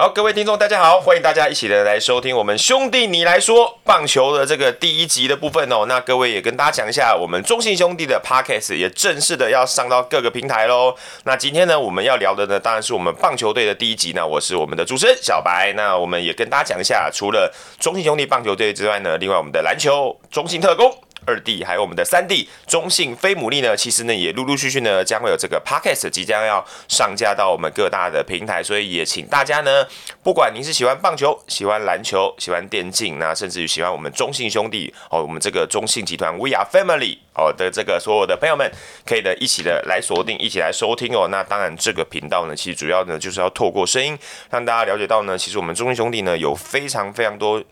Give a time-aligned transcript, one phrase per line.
[0.00, 5.84] 好，各位听众，大家好，欢迎大家一起的来收听我们兄弟你来说棒球的这个第一集的部分哦。
[5.86, 10.94] 那各位也跟大家讲一下，我们中信兄弟的 Podcast 也正式的要上到各个平台喽。
[11.24, 14.14] 那今天呢，我们要聊的呢，当然是我们棒球队的第一集。
[14.16, 15.74] 那我是我们的主持人小白。
[15.76, 20.90] 那我们也跟大家讲一下，除了中信兄弟棒球队之外呢，另外我们的篮球中信特工。
[21.26, 29.86] 二弟还有我们的三弟中信飞牡蛎呢，其实呢也陆陆续续呢将会有这个 podcast 即将要上架到我们各大的平台，所以也请大家呢，
[30.22, 38.70] 不管您是喜欢棒球、喜欢篮球、喜欢电竞，那甚至于喜欢我们中信兄弟哦，我们这个中信集团 We Are Family 哦的这个所有的朋友们，
[39.06, 41.28] 可以的一起的来锁定，一起来收听哦。
[41.30, 44.18] 那当然这个频道呢，其实主要呢就是要透过声音
[44.50, 47.62] 让大家了解到呢，其实我们中信兄弟呢有非常非常多。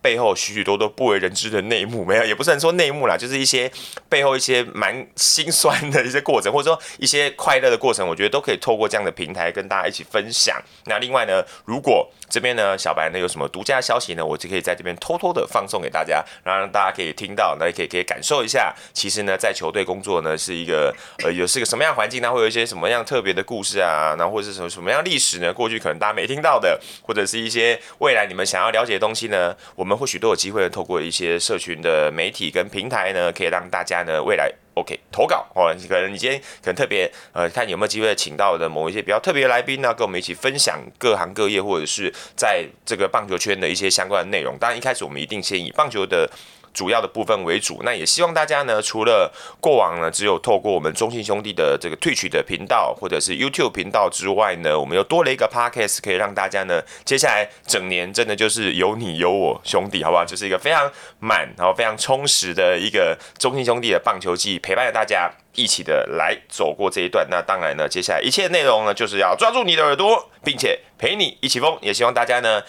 [0.00, 3.70] 背后许许多多不为人知的内幕， 没有，也不是说内幕啦，就是一些
[4.08, 10.60] 背后一些蛮心酸的一些过程，或者说一些快乐的过程，我觉得都可以透过这样的平台跟大家一起分享。
[10.86, 25.52] 那另外呢，如果这边呢小白呢有什么独家消息呢，我就可以在这边偷偷的放送给大家，然后让大家可以听到，那也可以可以感受一下，其实呢在球队工作呢是一个呃有是个什么样环境呢，会有一些什么样特别的故事啊，然后或者是什么什么样历史呢？
[25.52, 29.98] 过去可能大家没听到的，或者是一些未来你们想要了解的东西呢，我们。
[29.98, 34.48] 或许都有机会透过一些社群的媒体跟平台呢，可以让大家呢未来
[34.80, 35.74] OK 投稿哦。
[35.88, 44.56] 可能你今天可能特别呃，看有没有机会请到的某一些比较特别来宾呢，跟我们一起分享各行各业或者是在这个棒球圈的一些相关的内容。
[44.58, 46.28] 当然一开始我们一定先以棒球的。
[46.72, 60.24] 主要的部分为主，那也希望大家呢，除了过往呢只有透过我们中信兄弟的这个 Twitch 的频道或者是 YouTube 频道之外呢，我们又多了一个 Podcast，可以让大家呢接下来整年真的就是有你有我兄弟，好不好？
[60.24, 67.26] 就是一个非常满然后非常充实的一个中信兄弟的棒球季，陪伴着大家一起的来走过这一段。
[67.30, 71.76] 那当然呢，接下来一切内容呢，就是要抓住你的耳朵，并且陪你一起疯。
[71.80, 72.62] 也希望大家呢。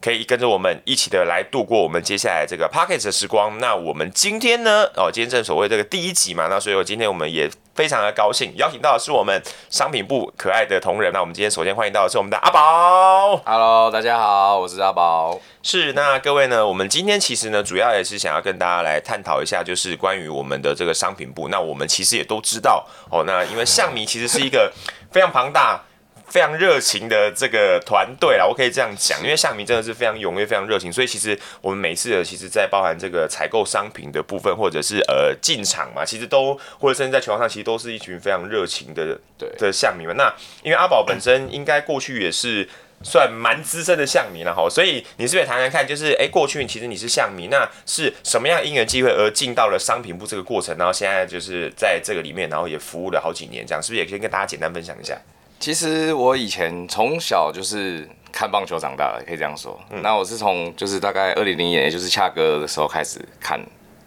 [0.00, 3.58] 可以跟着我们一起的来度过我们接下来这个 Podcast 的时光。
[3.58, 4.84] 那我们今天呢？
[4.94, 11.12] 哦，今天正所谓这个第一集嘛，那所以我今天我们也非常的高兴，邀请到的是我们商品部可爱的同仁。
[11.12, 13.36] 那我们今天首先欢迎到的是我们的阿宝。
[13.44, 15.40] Hello，大家好，我是阿宝。
[15.64, 16.64] 是，那各位呢？
[16.64, 21.48] 我们今天其实呢，主要也是想要跟大家来探讨一下，就是关于我们的这个商品部。
[21.48, 24.72] 那我们其实也都知道哦，那因为象迷其实是一个
[25.10, 25.82] 非常庞大。
[26.28, 40.16] 非常热情的这个团队啦，我可以这样讲，因为象迷真的是非常踊跃、非常热情，所以其实我们每次的，其实在包含这个采购商品的部分，或者是呃进场嘛，其实都或者甚至在球场上，其实都是一群非常热情的对的象迷们。
[40.16, 42.68] 那因为阿宝本身应该过去也是
[43.02, 55.16] 算蛮资深的象迷了哈，所以你是不是也谈谈看，就是哎、过去其实你是象迷，那是什么样因缘机会而进到了商品部这个过程，然后现在就是在这个里面，然后也服务了好几年，这样是不是也可以跟大家简单分享一下？
[55.60, 59.78] 其实我以前从小就是看棒球长大的，可以这样说。
[59.90, 63.60] 嗯、那我是从就是大概二零零一年，也就是恰哥的时候开始看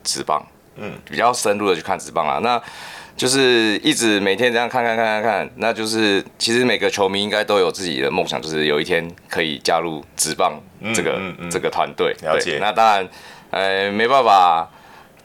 [0.03, 0.41] 职棒，
[0.78, 2.39] 嗯，比较深入的去看职棒啊。
[2.41, 2.62] 那
[3.17, 10.57] 就是一直每天这样看看看看看，那就是其实每个球迷应该都有自己的梦想，就是有一天可以加入职棒
[10.94, 12.16] 这个、嗯嗯嗯、这个团队。
[12.22, 12.59] 了解。
[12.62, 13.09] 那当然，
[13.50, 14.69] 呃，没办法。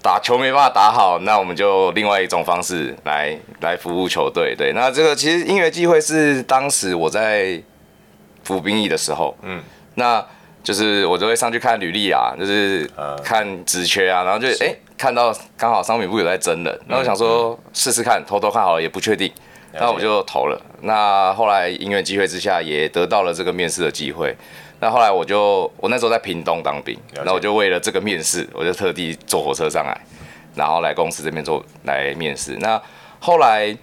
[0.06, 4.54] 打球没办法打好，那我们就另外一种方式来来服务球队。
[4.56, 7.60] 对，那这个其实音乐机会是当时我在
[8.44, 9.60] 服兵役的时候，嗯，
[9.96, 10.24] 那
[10.62, 12.88] 就是我就会上去看履历啊，就是
[13.24, 19.32] 看职缺啊，然后就哎、欸、看到刚好商品部有在征人，那我想说试试看，偷偷看好了也不确定，
[19.72, 20.56] 那我就投了。
[20.82, 24.36] 那后来音乐机会之下也得到了这个面试的机会。
[24.78, 29.98] 那后来我就，我那时候在屏东当兵，那我就为了这个面试，我就特地坐火车上来，
[30.54, 32.56] 然后来公司这边做来面试。
[32.60, 32.80] 那
[33.18, 33.74] 后来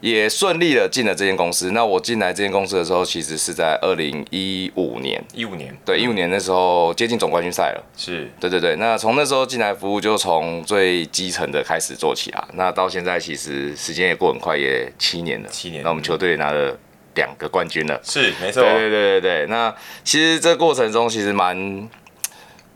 [0.00, 1.70] 也顺利的进了这间公司。
[1.70, 7.84] 那我进来这间公司的时候，其实是在二零一五年，一五年，对，一五年那时候接近总冠军赛了。
[7.96, 8.76] 是，对对对。
[8.76, 12.46] 那从那时候进来服务，就从最基层的开始做起啊。
[12.52, 15.48] 那到现在其实时间也过很快，也七年了。
[15.48, 15.82] 七年。
[15.82, 16.76] 那我们球队也拿了。
[17.14, 18.62] 两个冠军了，是没错。
[18.62, 19.74] 对对对对对，那
[20.04, 21.88] 其实这过程中其实蛮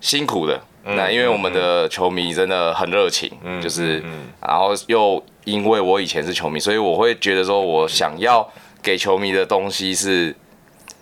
[0.00, 0.61] 辛苦的。
[0.88, 8.49] 嗯、那因为我们的球迷真的很热情，嗯、就是，嗯、然后又因为我以前是球迷，所以我会觉得说我想要
[8.81, 10.32] 给球迷的东西是，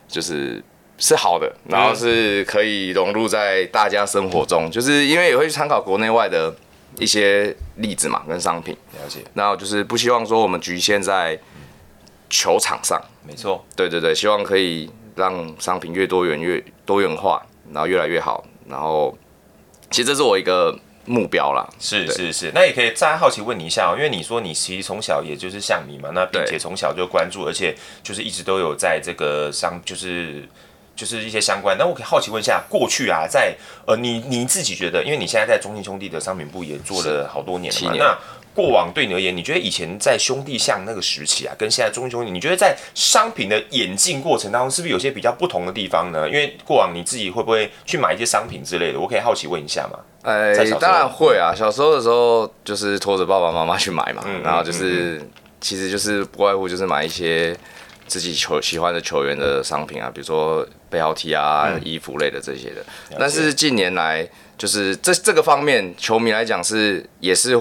[0.09, 0.63] 就是
[0.97, 6.55] 是好的，然后是可以融入在大家生活中，嗯、就是因为也会参考国内外的
[6.99, 8.75] 一些例子嘛，跟商品。
[8.95, 9.19] 了解。
[9.35, 11.39] 然后就是不希望说我们局限在
[12.35, 13.01] 球场上。
[13.23, 17.41] 没错，对对对，希望可以让商品越多元越多元化，
[17.73, 19.17] 然后越来越好，然后
[19.91, 20.77] 其实这是我一个
[21.07, 21.67] 目标啦。
[21.79, 30.47] 是是是，那也可以再好奇问你一下哦，因为你说你其实从小也就是像你嘛，那并且从小就关注，而且就是一直都有在这个商就是
[30.95, 31.77] 就是一些相关。
[31.79, 38.05] 那我可以好奇问一下，过去啊，在呃，你你自己觉得，因为你现在在中信兄弟的商品部也做了好多年了嘛，年。
[38.05, 38.19] 那
[38.55, 46.29] 过往对你而言，你觉得以前在兄弟象那个时期啊，跟现在中信兄弟，你觉得在商品的演进过程当中，是不是有些比较不同的地方呢？
[46.29, 49.01] 因为过往你自己会不会去买一些商品之类的？
[49.01, 49.99] 我可以好奇问一下吗？
[50.23, 51.53] 哎、欸，当然会啊。
[51.55, 55.31] 小时候的时候，就是拖着爸爸妈妈去买嘛，嗯、然后就是、嗯，
[55.61, 57.55] 其实就是不外乎就是买一些
[58.07, 62.85] 自己球喜欢的球员的商品啊，比如说背号 T 啊、嗯、衣服类的这些的。
[63.19, 64.27] 但是近年来，
[64.57, 67.61] 就是这这个方面，球迷来讲是也是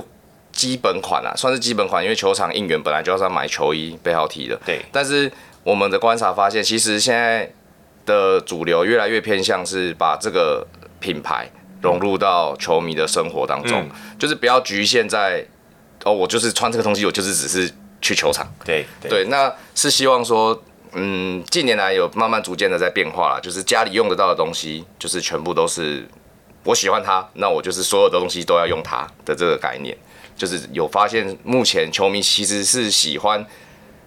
[0.54, 4.58] 基本款啊，算是基本款，因为球场应援本来就要是买球衣背号 T 的。
[4.66, 4.80] 对。
[4.94, 5.30] 但是
[5.66, 7.52] 我们的观察发现，其实现在
[8.06, 10.66] 的主流越来越偏向是把这个
[11.02, 11.50] 品牌。
[11.84, 15.46] 融入到球迷的生活当中，嗯、就是不要局限在
[16.06, 17.70] 哦，我就是穿这个东西，我就是只是
[18.02, 18.48] 去球场。
[18.64, 20.64] 对对，对，那是希望说，
[20.94, 26.08] 嗯，近年来有慢慢逐渐的在变化了，就是家里用得到的东西，就是全部都是
[26.64, 29.98] 我喜欢它，那我就是所有的东西都要用它的这个概念，
[30.36, 33.46] 就是有发现，目前球迷其实是喜欢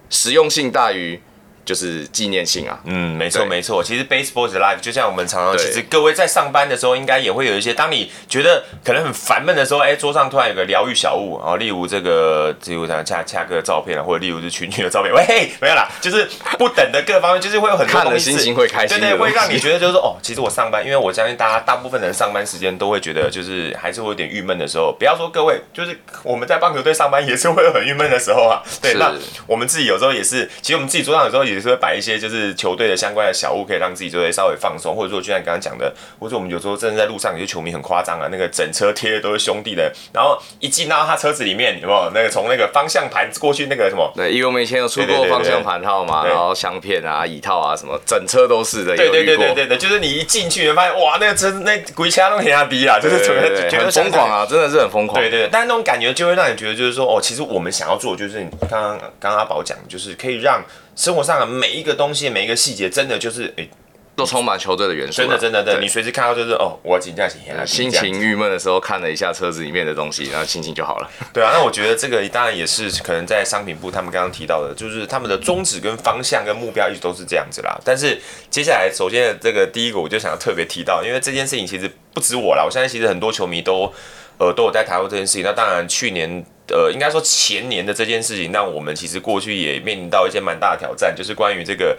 [0.09, 1.19] 实用性大于。
[1.67, 3.83] 就是纪念性啊，嗯，没错没错。
[3.83, 16.25] 其实 baseball is life，就像我们常常，其实各位在上班的时候，应该也会有一些，当你觉得可能很烦闷的时候，哎、欸，桌上突然有个疗愈小物，然后例如这个，例如像恰恰哥的照片啊，或者例如是群群的照片， 喂，没有啦，就是
[16.57, 24.95] 不等的各方面，就是会有很多东西，看了心情会开心，对，对对，会让你觉得就是说，哦，其实我上班，因为我相信大家大部分人上班时间都会觉得，就是还是会有点郁闷的时候。
[24.97, 28.63] 不要说各位，就是我们在棒球队上班也是会有很郁闷的时候啊。
[28.81, 29.13] 对，那
[29.45, 32.47] 我们自己有时候也是，其实我们自己桌上有时候也是会摆一些就是。
[32.57, 44.11] 球队的相关的小物，可以让自己就会稍微放松，或者说就像你刚刚讲的，或者我们有时候真的在路上，有些球迷很夸张啊，那个整车贴的都是兄弟的，然后一进到他车子里面，有没有那个从那个方向盘过去那个什么？
[44.15, 48.95] 对，因为我们以前有出过方向盘套嘛，然后相片啊、椅套啊什么，整车都是的。
[48.95, 55.21] 对对对对对对，就是你一进去，你发现哇，那个车那鬼车都很压低啊，就是觉得觉得疯狂啊，真的是很疯狂。
[55.21, 60.59] 对对对，但是那种感觉就会让你觉得，就是说哦，其实我们想要做，就是你刚刚阿宝讲，就是可以让。
[60.97, 63.69] 生活上的每一个东西，每一个细节，真的就是诶，
[64.15, 65.21] 都充满球队的元素。
[65.21, 67.67] 真的，真的，你随时看到就是哦，我要紧张起来了。
[67.67, 71.09] 心情郁闷的时候，看了一下车子里面的东西，然后心情就好了。
[71.31, 77.79] 对啊，那我觉得这个当然也是可能在商品部他们刚刚提到的，就是他们的宗旨跟方向跟目标一直都是这样子啦。
[77.85, 83.93] 但是接下来，首先这个第一个，我就想要特别提到，因为这件事情其实不止我啦，我相信其实很多球迷都
[84.39, 85.43] 呃都有在谈过这件事情。
[85.43, 86.43] 那当然去年。
[86.69, 91.97] 呃，应该说前年的这件事情，让我们其实过去也面临到一些蛮大的挑战，就是关于这个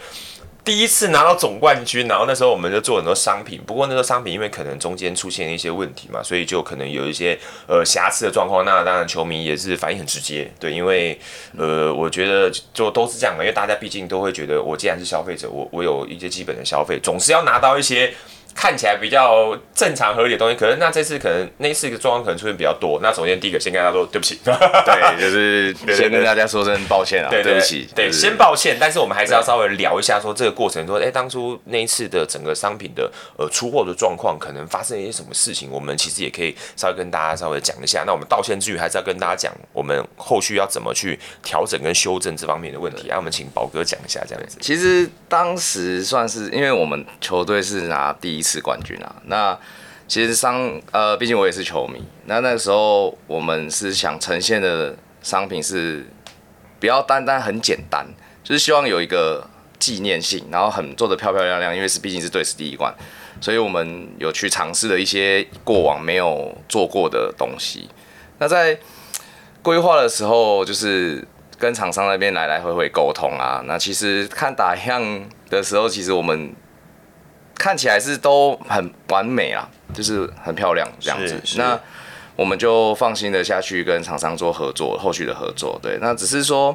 [0.63, 7.35] 第一次拿到总冠军，然后那时候我们就做很多商品，不过那个商品因为可能中间出现一些问题嘛，所以就可能有一些
[7.67, 8.63] 呃瑕疵的状况。
[8.63, 11.19] 那当然球迷也是反应很直接，对，因为
[11.57, 18.13] 呃，我觉得就都是这样嘛，因为大家毕竟都会觉得，我既然是消费者，我我有一些基本的消费，总是要拿到一些。
[18.55, 22.99] 看起来比较正常合理的东西，可是那这次可能那次的状况可能出现比较多。
[23.01, 28.77] 那首先第一个先跟大家说对不起，对，就是先跟大家说声抱歉啊， 对，对，不起，对，先抱歉。
[28.79, 38.03] 但是我们还是要稍微聊一下说这个过程，说哎、欸，当初那一次的整个商品的呃出货的状况，可能发生一些什么事情，我们其实也可以稍微跟大家稍微讲一下。
[38.05, 43.05] 那我们道歉之余，还是要跟大家讲我们后续要怎么去调整跟修正这方面的问题。
[43.07, 44.57] 那、啊、我们请宝哥讲一下这样子。
[44.59, 48.43] 其实当时算是因为我们球队是拿第一一。
[48.49, 49.55] 次冠军啊，那
[50.07, 52.03] 其实商呃，毕竟我也是球迷。
[52.25, 56.03] 那那个时候我们是想呈现的商品是，
[56.79, 58.07] 不要单单很简单，
[58.43, 59.47] 就是希望有一个
[59.77, 62.91] 纪念性，然后很做得漂漂亮亮，因为是毕竟是队史第一冠，
[63.39, 67.87] 所以我们有去尝试了一些过往没有做过的东西。
[68.39, 68.79] 那在
[69.61, 71.23] 规划的时候，就是
[71.59, 73.61] 跟厂商那边来来回回沟通啊。
[73.67, 76.51] 那其实看打样的时候，其实我们。
[77.59, 81.39] 看起来是都很完美啊，就是很漂亮这样子。
[81.57, 81.77] 那
[82.37, 85.77] 我们就放心的下去跟厂商做合作，后续的合作。
[85.83, 86.73] 对，那只是说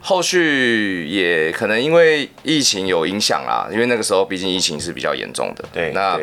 [0.00, 5.64] 后续也可能因为疫情有影响啦，因为那个时候毕竟疫情是比较严重的。
[5.72, 6.18] 对，那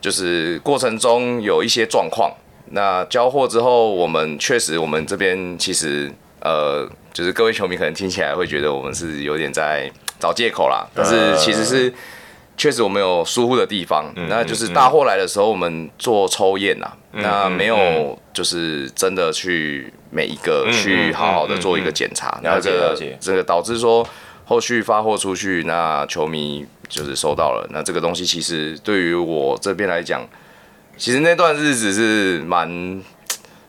[0.00, 2.32] 就是过程中有一些状况。
[2.66, 6.08] 那交货之后，我们确实我们这边其实
[6.40, 11.92] 呃，就是各位球迷可能听起来会觉得我们是有点在找借口啦，但是其实是。
[12.58, 24.06] 确实我们有疏忽的地方，嗯、那就是大货来的时候，我们做抽验呐、啊嗯，那没有就是真的去每一个去好好的做一个检查，那这个这个导致说
[24.44, 30.26] 后续发货出去，那球迷就是收到了，那这个东西其实对于我这边来讲，
[30.96, 32.68] 其实那段日子是蛮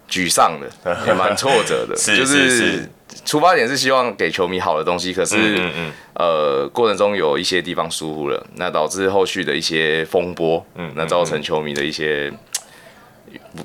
[0.10, 2.50] 沮丧的， 也蛮挫折的，是就是。
[2.50, 2.89] 是是
[3.29, 12.33] 出发点是希望给球迷好的东西，可是嗯嗯嗯呃过程中有一些地方疏忽了，那导致后续的一些风波，嗯，那造成球迷的一些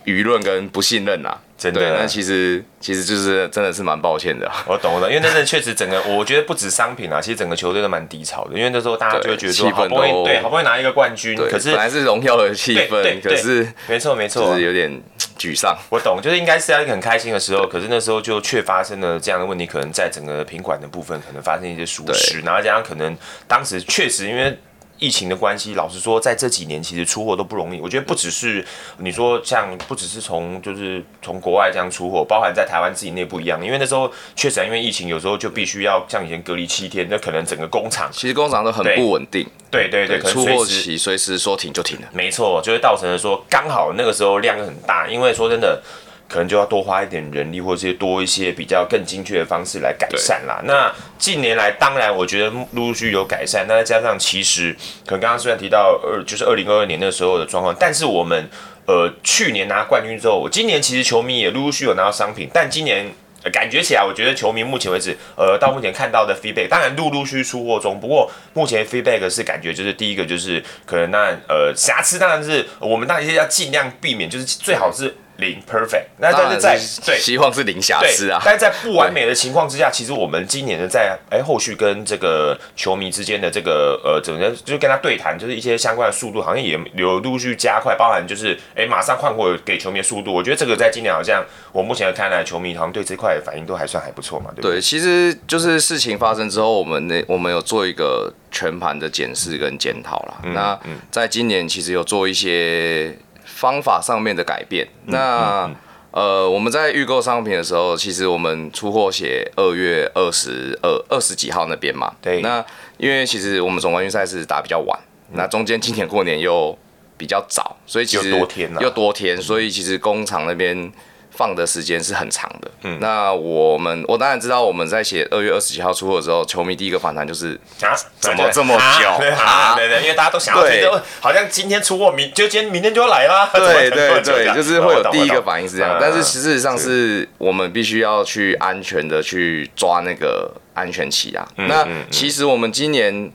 [0.04, 1.40] 舆论跟不信任啦。
[1.56, 4.50] 真的，那其实其实就是真的是蛮抱歉的。
[4.66, 8.58] 我懂了，因为那阵确实整个， 我觉得不止商品啊，其实整个球队都蛮低潮的。
[8.58, 15.00] 因为那时候大家就会觉得说，好不容易对，好不容易拿一个冠军，可是本来是荣耀的气氛，可是没错没错，就是有点
[15.38, 15.76] 沮丧。
[15.90, 23.16] 我懂，就是应该是要一个很开心的时候，可是那时候就却发生了这样的问题，可能在整个品管的部分可能发生一些疏失，然后加上可能
[23.48, 24.58] 当时确实因为。
[25.04, 27.78] 疫情的关系，老实说，在这几年其实出货都不容易。
[27.78, 28.64] 我觉得不只是
[28.96, 33.62] 你说像，不只是从就是从国外这样出货，包含在台湾自己内部一样。
[33.62, 39.46] 因为那时候确实因为疫情，有时候就必须要像以前隔离七天，那可能整个工厂其实工厂都很不稳定。
[39.70, 42.08] 对对对，对，出货期随时说停就停了。
[42.12, 45.82] 没错，就会造成了说刚好那个时候量很大，因为说真的。
[46.28, 50.60] 可能就要多花一点人力，或者是多一些比较更精确的方式来改善啦。
[50.64, 53.66] 那近年来，当然我觉得陆陆续续有改善。
[53.68, 54.74] 那再加上其实，
[55.06, 58.48] 可能刚刚虽然提到二，就是二零二二年那时候的状况，但是我们
[58.86, 63.06] 呃去年拿冠军之后，我今年其实球迷也陆陆续续有拿到商品，但今年、
[63.42, 75.14] 呃、感觉起来，我觉得球迷目前为止，呃，到目前看到的 feedback，当然陆陆续续出货中，不过目前 feedback 是感觉就是第一个就是可能那呃瑕疵，当然是我们当然要尽量避免，就是最好是。
[75.36, 94.76] 零 perfect，那但是在对希望是零瑕疵啊，但是在不完美的情况之下，其实我们今年的在哎、欸、后续跟这个球迷之间的这个呃整个就跟他对谈，就是一些相关的速度好像也有陆续加快，包含就是哎、欸、马上换货给球迷的速度，我觉得这个在今年好像我目前看来，球迷好像对这块的反应都还算还不错嘛，对不对？
[94.76, 100.34] 对，其实就是事情发生之后，我们那我们有做一个全盘的检视跟检讨啦。
[100.54, 100.78] 那
[101.10, 103.16] 在今年其实有做一些。
[103.54, 105.70] 方法上面的改变，那、
[106.10, 112.12] 呃，我们在预购商品的时候，其实我们出货写二月二十二二十几号那边嘛。
[112.20, 112.40] 对。
[112.42, 112.64] 那
[112.98, 114.98] 因为其实我们总冠军赛是打比较晚，
[115.30, 116.76] 嗯、那中间今年过年又
[117.16, 120.92] 比较早，所以其实又多天、啊、又多天，所以其实工厂那边。
[121.36, 122.70] 放的时间是很长的。
[122.82, 129.08] 嗯，那我们我当然知道，我们在写二月二十几号出货的时候，球迷第一个反弹就是啊，怎么这么久？
[129.08, 130.88] 啊对，啊、对对，因为大家都想要对，
[131.20, 133.50] 好像今天出货，明就今天明天就要来啦。
[133.52, 141.48] 对对对，就是会有第一个反应是这样，但是事实上是我们必须要去安全的去抓那个安全期啊。
[141.56, 143.32] 那其实我们今年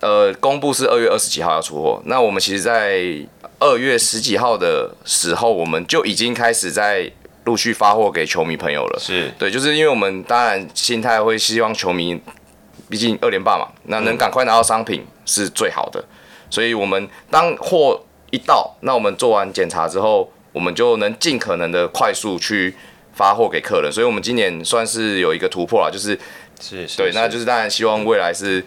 [0.00, 3.02] 呃公布是二月二十几号要出货，那我们其实在
[3.58, 7.10] 二月十几号的时候，我们就已经开始在。
[7.46, 9.32] 陆续发货给球迷朋友了，是。
[9.38, 12.20] 对，就是因为我们当然心态会希望球迷，
[12.90, 16.04] 毕竟二连霸嘛，那能赶快拿到商品是最好的，
[16.50, 22.74] 所以我们当货一到，那我们做完检查之后，我们就能尽可能的快速去
[23.14, 26.18] 发货给客人，所以我们今年算是有一个突破了，就是
[26.60, 28.62] 是，是，对，那就是当然希望未来是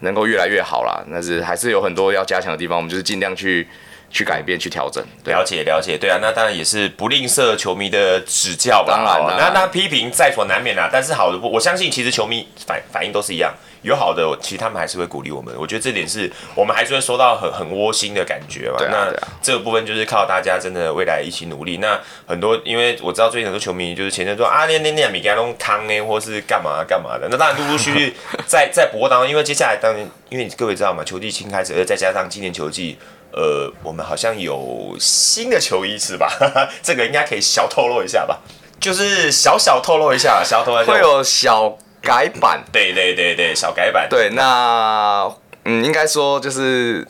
[0.00, 3.68] 能够越来越好啦，但是还是有很多要加强的地方，我们就是尽量去。
[4.12, 8.94] 去改变，去调整，了解了解，对啊，那当然也是不吝啬球迷的指教吧。
[8.94, 10.90] 当然了，那那批评在所难免啊。
[10.92, 15.54] 但是好的，我相信其实球迷反反应都是一样，有好的，其实他们还是会鼓励我们。
[15.58, 18.76] 我觉得这点是我们还是会收到很很窝心的感觉嘛。
[18.90, 21.78] 那这个部分就是靠大家真的未来一起努力。
[21.78, 27.26] 那很多，因为我知道最近很多球迷就是前阵说啊，那那那米加弄康呢，或是干嘛干嘛的。
[27.30, 28.14] 那当然陆陆续续
[28.46, 32.98] 在在博当中，因为接下来当然，因为各位知道嘛，球季新开始，而再加上今年球季。
[33.32, 36.28] 呃，我们好像有新的球衣是吧？
[36.82, 38.38] 这个应该可以小透露一下吧，
[38.80, 44.06] 就是小小透露一下，小透露一下会有小改版，对对对对，小改版。
[44.08, 45.30] 对，那
[45.64, 47.06] 嗯，应该说就是。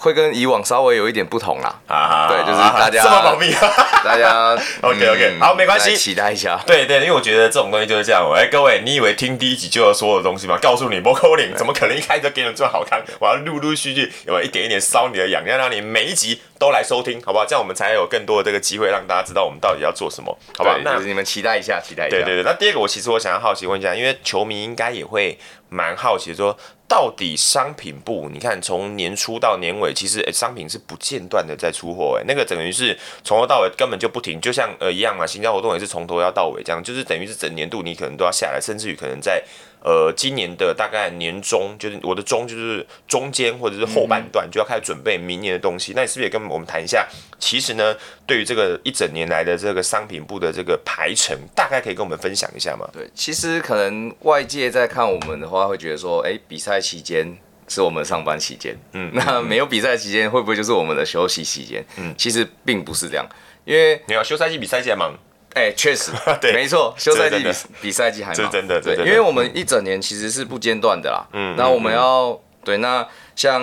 [0.00, 3.52] 会跟以往稍微有一点不同啦，啊，对，就是大家这么保密，
[4.02, 10.58] 大家 OK OK，好，没关系，期待一下，对对，因为我觉得这种东西就是这样，哎，各位，你以为听第一集就有所有的东西吗？
[10.62, 13.02] 告诉你，不可能，怎么可能一开始就给你这么好看？
[13.20, 17.44] 我要陆陆续续有一点一点烧你的痒，要让你每一集都来收听，好不好？
[17.44, 20.78] 这样我们才有更多的这个机会让大家知道我们到底要做什么，好不好？
[20.82, 22.16] 那你们期待一下，期待一下。
[22.16, 25.38] 对对对，那第二个，我其实我想要好奇问一下，因为球迷应该也会
[25.68, 26.56] 蛮好奇说。
[26.90, 39.40] 到底商品部，你看从年初到年尾，其实诶商品是不间断的在出货，哎那个等于是从头到尾根本就不停，就像呃一样嘛，行销活动也是从头要到尾这样，就是等于是整年度你可能都要下来，甚至于可能在。
[39.82, 45.92] 呃，今年的大概年中，就是我的中，就是中间或者是后半段，就要开始准备明年的东西。
[45.92, 47.08] 嗯、那你是不是也跟我们谈一下？
[47.38, 47.96] 其实呢，
[48.26, 52.86] 对于这个一整年来的这个商品部的这个排程，大概可以跟我们分享一下吗？
[52.92, 57.34] 对，其实可能外界在看我们的话，会觉得说，哎、欸，比赛期间
[57.66, 61.82] 是我们上班期间，嗯， 那没有比赛期间会不会就是我们的休息期间？
[61.96, 63.26] 嗯，其实并不是这样，
[63.64, 65.14] 因为你要休赛季比赛季还忙。
[65.54, 67.50] 哎，确实， 对，没错，休赛季比
[67.82, 71.26] 比赛季还忙，真的，对，因为我们一整年其实是不间断的啦。
[71.32, 73.04] 嗯，那我们要对，那
[73.34, 73.60] 像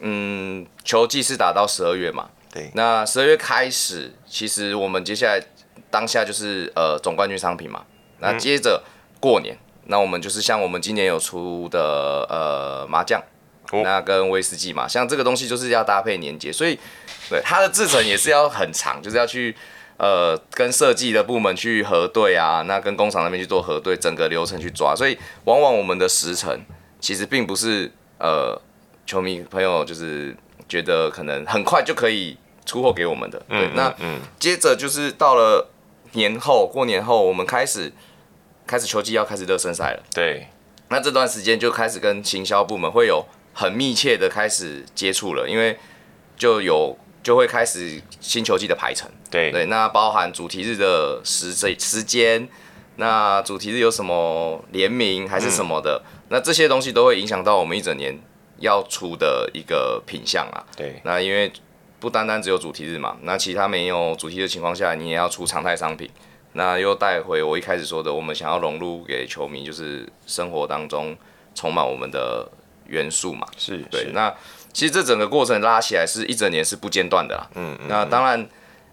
[0.00, 2.28] 嗯，球季是打到十二月嘛？
[2.50, 5.38] 对，那十二月开始，其实我们接下来
[5.90, 7.84] 当下就是呃总冠军商品嘛。
[8.20, 8.82] 那接着
[9.20, 13.22] 过年，那我们就是像我们今年有出的呃麻将，
[13.84, 16.78] 那跟威士忌嘛，像这个东西就是要搭配年节，所以
[17.28, 19.54] 对它的制程也是要很长，就是要去。
[19.98, 26.60] 呃，跟设计的部门去核对啊，那跟工厂那边去做核对，整个流程去抓，所以往往我们的时程
[27.00, 28.60] 其实并不是呃，
[29.06, 30.36] 球迷朋友就是
[30.68, 32.36] 觉得可能很快就可以
[32.66, 33.38] 出货给我们的。
[33.48, 35.70] 对，嗯、那嗯，接着就是到了
[36.12, 37.90] 年后，过年后我们开始
[38.66, 40.02] 开始球季要开始热身赛了。
[40.14, 40.48] 对，
[40.90, 43.24] 那这段时间就开始跟行销部门会有
[43.54, 45.78] 很密切的开始接触了，因为
[46.36, 46.98] 就有。
[47.26, 52.48] 就会开始新球季的排程，对对，那包含主题日的时这时间，
[52.96, 58.18] 那主题日有什么联名还是什么的，嗯、那这些东西都会影响到我们一整年
[58.58, 60.64] 要出的一个品相啊。
[60.76, 61.52] 对，那因为
[62.00, 66.10] 不单单只有主题日嘛，那其他没有主题的情况下，你也要出常态商品，
[66.54, 71.16] 那又带回我一开始说的，我们想要融入给球迷，就是生活当中
[71.54, 72.48] 充满我们的
[72.86, 73.46] 元素嘛。
[73.56, 74.34] 是，对，是那。
[74.72, 77.48] 其实这整个过程拉起来是一整年是不间断的啦。
[77.54, 78.46] 嗯，嗯，那当然，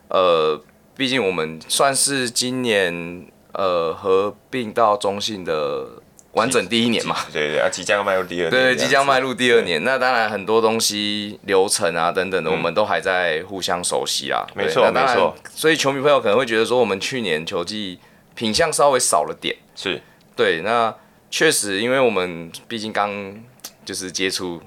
[0.10, 0.62] 呃，
[0.96, 5.88] 毕竟我们算是今年呃合并到中信的
[6.34, 7.16] 完整第一年嘛。
[7.32, 8.52] 对对啊，即将迈入第二年。
[8.52, 9.84] 对，即将迈入第二年。
[9.84, 14.46] 那当然很多东西流程啊等等的，我们都还在互相熟悉啦。
[14.56, 15.36] 没错没错。
[15.50, 18.00] 所以球迷朋友可能会觉得说，我们去年球季
[18.36, 19.56] 品相稍微少了点。
[19.76, 20.02] 是。
[20.36, 20.96] 对，那
[21.32, 23.40] 确实，因为我们毕竟刚
[23.84, 24.62] 就是接触。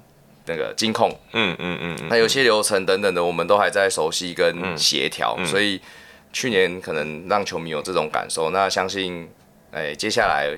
[0.46, 5.80] 那个金控，嗯嗯嗯，那有些流程等等的，我们都还在熟悉跟协调，所以
[6.32, 8.50] 去年可能让球迷有这种感受。
[8.50, 9.28] 那相信，
[9.72, 10.56] 哎，接下来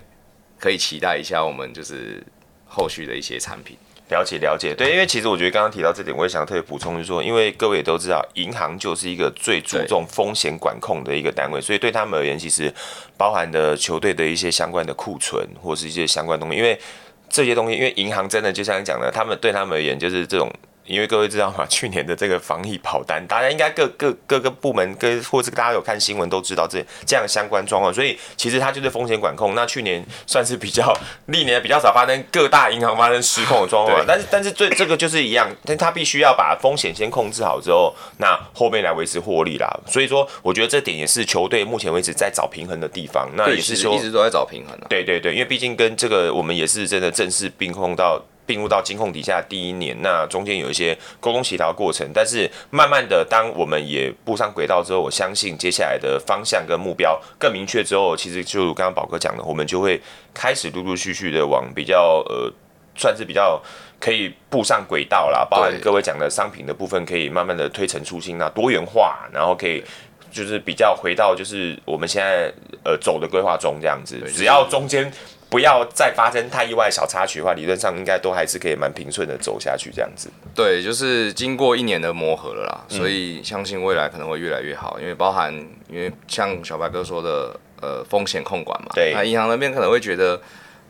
[0.59, 2.23] 可以期待一下我们就是
[2.67, 3.77] 后续的一些产品。
[4.11, 12.73] 了解了解，对，因为其实我觉得刚刚提到这点，我也想特别补充，就是说，因为各位也都知道，银行就是一个最注重风险管控的一个单位，所以对他们而言，其实
[13.17, 16.79] 包含的球队的一些相关的库存或是一些相关东西，因为。
[17.29, 20.51] 这些东西，因为银行真的就像你讲的，他们对他们而言就是这种。
[20.89, 21.65] 因为各位知道嘛？
[21.71, 29.55] 去年的这个防疫跑单，大家应该各各各个部门跟或者大家有看新闻都知道这这样相关状况，所以其实它就是风险管控。
[29.55, 30.93] 那去年算是比较
[31.27, 39.69] 历年比较少发生各大银行发生失控的状况，但是但是最这个就是一样，但他必须要把风险先控制好之后，那后面来维持获利啦。
[39.87, 43.29] 所以说，我觉得这点也是球队目前为止在找平衡的地方。
[43.35, 44.87] 那也是说一直都在找平衡啊。
[44.89, 48.21] 对对对，因为毕竟跟这个我们也是真的正式并控到。
[48.49, 60.01] 并入到金控底下第一年，那中间有一些沟通协调过程，但是慢慢的，当我们也步上轨道之后，我相信接下来的方向跟目标更明确之后，其实就刚刚宝哥讲的，我们就会
[60.33, 62.51] 开始陆陆续续的往比较呃，
[62.97, 63.63] 算是比较
[64.01, 65.47] 可以步上轨道啦。
[65.51, 69.85] 包含各位讲的商品的部分，可以慢慢的推陈出新，那多元化，然后可以
[70.33, 72.51] 就是比较回到就是我们现在
[72.83, 75.13] 呃走的规划中这样子，只要中间。
[75.51, 80.31] 不要再发生太意外小插曲的话，理论上应该都还是可以蛮平顺的走下去这样子。
[80.55, 85.01] 对，就是经过一年的磨合了啦，所以相信未来可能会越来越好。
[85.01, 85.55] 因为包含，
[85.89, 88.89] 因为像小白哥说的，呃，风险控管嘛。
[88.95, 89.13] 对。
[89.15, 90.39] 那银行那边可能会觉得，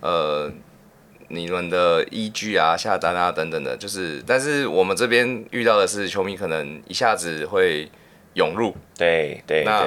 [0.01, 0.51] 呃，
[1.29, 7.88] 你们的依据啊、下单啊等等的，就是，但是我们这边遇到的是球迷可能一下子会
[8.35, 9.87] 涌入，对对对，那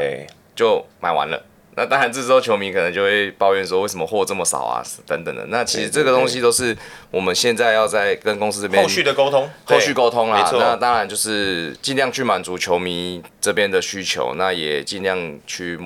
[0.56, 1.44] 就买完了。
[1.76, 5.46] 那当然，这时候球迷可能就会抱怨说，为什么货这么少啊，等等的。
[5.48, 6.76] 那其实这个东西都是
[7.10, 10.50] 我们现在要在跟公司这边后续的沟通，后续沟通啦。
[10.52, 15.80] 那当然就是尽量去满足球迷这边的需求，那也尽量去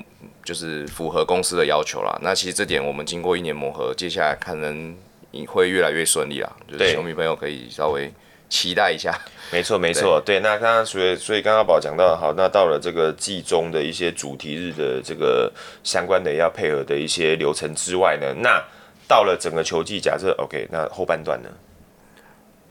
[0.44, 2.18] 就是符合公司的要求啦。
[2.24, 4.96] 那其实这点我们经过一年磨合，接下来可能
[5.48, 6.52] 会越来越顺利啦。
[6.68, 8.12] 就是球迷朋友可以稍微
[8.50, 9.18] 期待一下。
[9.52, 15.52] 没错，没错，对，那刚刚所以所以刚刚宝讲到，好，那到了这个季中的一些主题日的这个
[15.84, 18.62] 相关的要配合的一些流程之外呢，那
[19.08, 21.50] 到了整个球季，假设 OK，那后半段呢，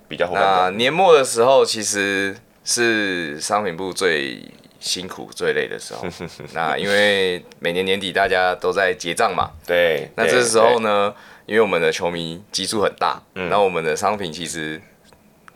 [0.08, 4.42] 比较后半段，年末的时候其实是商品部最
[4.80, 6.04] 辛苦、最累的时候。
[6.52, 11.14] 那因为每年年底大家都在结账嘛，对，那这时候呢，
[11.46, 14.82] 因为我们的球迷基数很大，嗯，那我们的商品其实。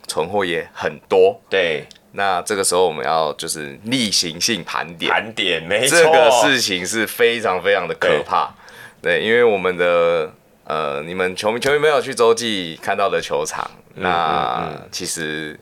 [0.09, 1.85] 存货也很多，对。
[2.13, 5.95] 那这个时候我们要就是例行性盘点，盘点，没错。
[5.95, 8.51] 这个事情是非常非常的可怕，
[8.99, 15.57] 对，对，因为我们的呃，你们球迷球迷没有去洲际看到的球场，嗯、那、嗯、其实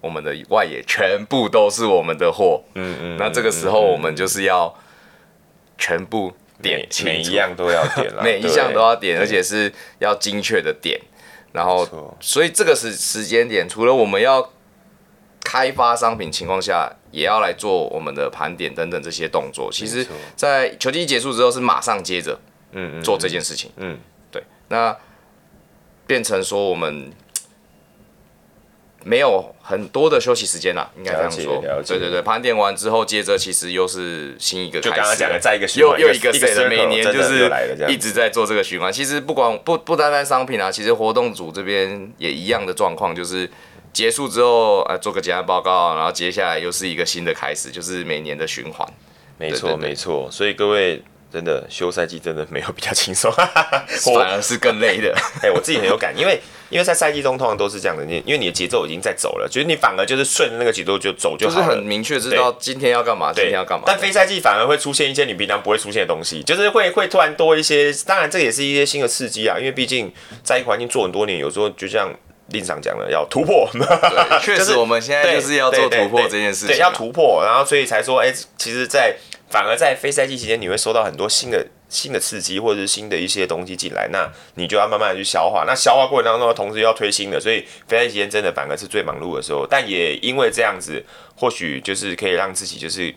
[0.00, 3.16] 我们的外野全部都是我们的货，嗯嗯。
[3.18, 4.72] 那这个时候我们就是要
[5.76, 6.32] 全部
[6.62, 11.00] 点清一样都要点了， 每一项都要点，而且是要精确的点。
[11.54, 14.50] 然后，所以这个时时间点，除了我们要
[15.44, 19.70] 开发商品情况下，也要来做我们的盘点等等这些动作。
[19.70, 22.36] 其实，在球季结束之后，是马上接着
[22.72, 23.70] 嗯做这件事情。
[23.76, 23.96] 嗯，
[24.32, 24.42] 对。
[24.66, 24.96] 那
[26.08, 27.12] 变成说我们
[29.04, 31.62] 没有很多的休息时间了，应该这样说。
[31.86, 34.90] 对对对，盘点完之后，接着其实又是新一个开始。
[34.90, 37.48] 就刚刚讲的，再一个又又一个 set，每年就是
[37.88, 38.92] 一直在做这个循环。
[38.92, 43.48] 其实不管不不单单商品啊，其实活动组这边也一样的状况，就是。
[43.92, 48.84] 结束之后，呃，做个简单报告，然后接下来又是一个新的开始，就是每年的循环。
[49.38, 50.28] 没错，没错。
[50.32, 51.00] 所以各位
[51.32, 53.30] 真的休赛季真的没有比较轻松，
[54.16, 55.14] 反而是更累的。
[55.42, 56.40] 哎、欸，我自己很有感，因为
[56.70, 63.84] 因为在赛季中通常都是这样的，你因为你的节奏已经在走了，就是你反而就是顺着那个节奏就走就好了，就是很明确知道今天要干嘛，今天要干嘛。
[63.86, 67.92] 但非赛季反而会出现一些你平常不会出现的东西，就是会会突然多一些。
[68.06, 72.12] 当然，这也是一些新的刺激啊，因为毕竟在一个环境做很多年，有时候就像。
[72.48, 73.66] 令上讲的要突破，
[74.42, 79.16] 确实我们现在就是要做突破这件事情，对，要突破，然后所以才说，哎、欸，其实，在
[79.48, 85.64] 反而在非赛季期间，你会收到很多新的新的刺激，或者是新的一些东西进来，那你就要慢慢的去消化。
[85.64, 89.64] 那消化过程当中，同时要推新的，所以非赛季期间真的反而是最忙碌的时候。
[89.64, 91.04] 但也因为这样子，
[91.36, 93.14] 或许就是可以让自己就是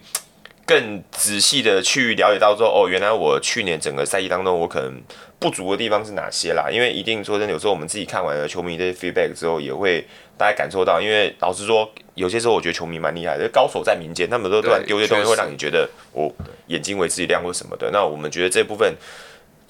[0.66, 5.02] 更仔细的去了解到说，哦，原来我去年整个赛季当中，我可能。
[5.40, 6.68] 不足的地方是哪些啦？
[6.68, 10.04] 因为一定说真的，有时候我们自己看完了球迷的 feedback 之后，也会
[10.36, 11.00] 大家感受到。
[11.00, 11.88] 因为老实说，
[12.18, 16.30] 有些时候我觉得球迷蛮厉害的，高手在民间，他们都突然丢些东西，会让你觉得我
[16.68, 17.90] 眼睛为之一亮或什么的。
[17.94, 18.94] 那我们觉得这部分，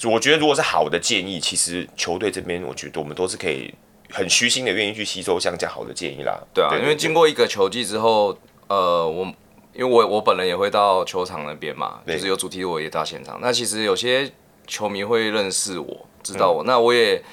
[0.06, 3.74] 我觉得如果是好的建议，其实球队这边，我觉得我们都是可以
[4.10, 6.36] 很虚心的愿意去吸收像这样好的建议啦。
[6.54, 9.26] 对啊，因为经过一个球季之后，呃，我
[9.74, 13.38] 因为我我本人也会到球场那边嘛，就是有主题我也到现场。
[13.42, 14.32] 那其实有些。
[14.70, 17.24] 球迷会认识我，知道我，嗯、那我也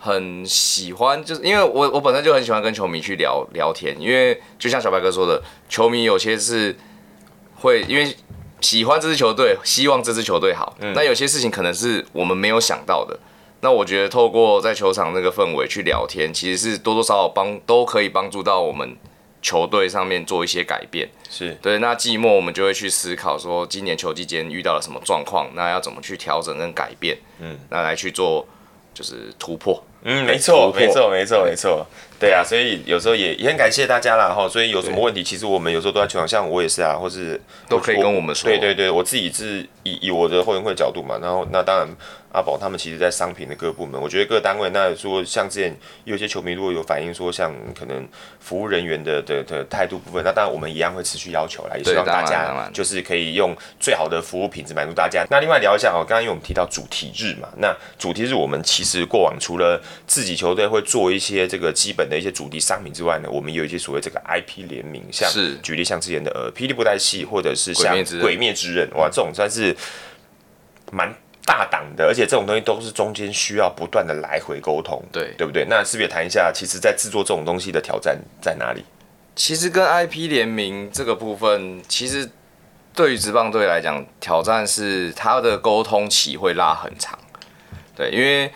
[0.00, 6.74] 很喜欢，就是因为我我本身就很喜欢跟球迷去聊聊天，因为就像小白哥说的，球迷有些是
[7.56, 8.16] 会因为
[8.60, 13.18] 喜欢这支球队，希望这支球队好，那、嗯、有些事情可能是我们没有想到的，
[13.60, 18.96] 那我觉得透过在球场那个氛围去聊天，其实是多多少少帮都可以帮助到我们。
[19.42, 21.78] 球队上面做一些改变，是对。
[21.78, 28.46] 那季末我们就会去思考说，今年球季间遇到了什么状况，那要怎么去调整跟改变，嗯，那来去做
[28.92, 29.82] 就是突破。
[30.02, 31.86] 嗯，没错，没错，没错，没错。
[32.18, 34.48] 对啊，所以有时候也也很感谢大家啦哈。
[34.48, 38.48] 所以有什么问题，其实我们有时候都在球场，像我也是啊，或是都可以跟我们说。
[38.48, 41.88] 对对对，我自己是以以我的后援会角度嘛，然后那当然。
[42.32, 48.06] 阿宝他们其实，在商品的各部门，我觉得各单位，那说像之前有些球迷如果有反映说，像可能
[48.38, 55.26] 服务人员的的的态度部分，那当然我们一样会持续要求来，也希望大家就是可以用最好的服务品质满足大家。
[55.28, 65.28] 那另外聊一下哦，刚刚因为我们提到主题日嘛，那主题日我们其实过往除了自己球队会做一些这个基本的一些主题商品之外呢，我们有一些所谓这个 IP 联名，像
[65.62, 69.76] 举例像之前的呃霹雳布袋戏，或者是像鬼灭之刃，哇，这种算是
[70.92, 71.12] 蛮。
[71.50, 75.66] 大档的，而且这种东西都是中间需要不断的来回沟通，对对不对？
[75.68, 78.84] 那是不是也谈一下，其实在制作这种东西的挑战在哪里？
[79.34, 82.30] 其实跟 IP 联名这个部分，其实
[82.94, 87.18] 对于职棒队来讲，挑战是它的沟通期会拉很长。
[87.96, 88.52] 对，因为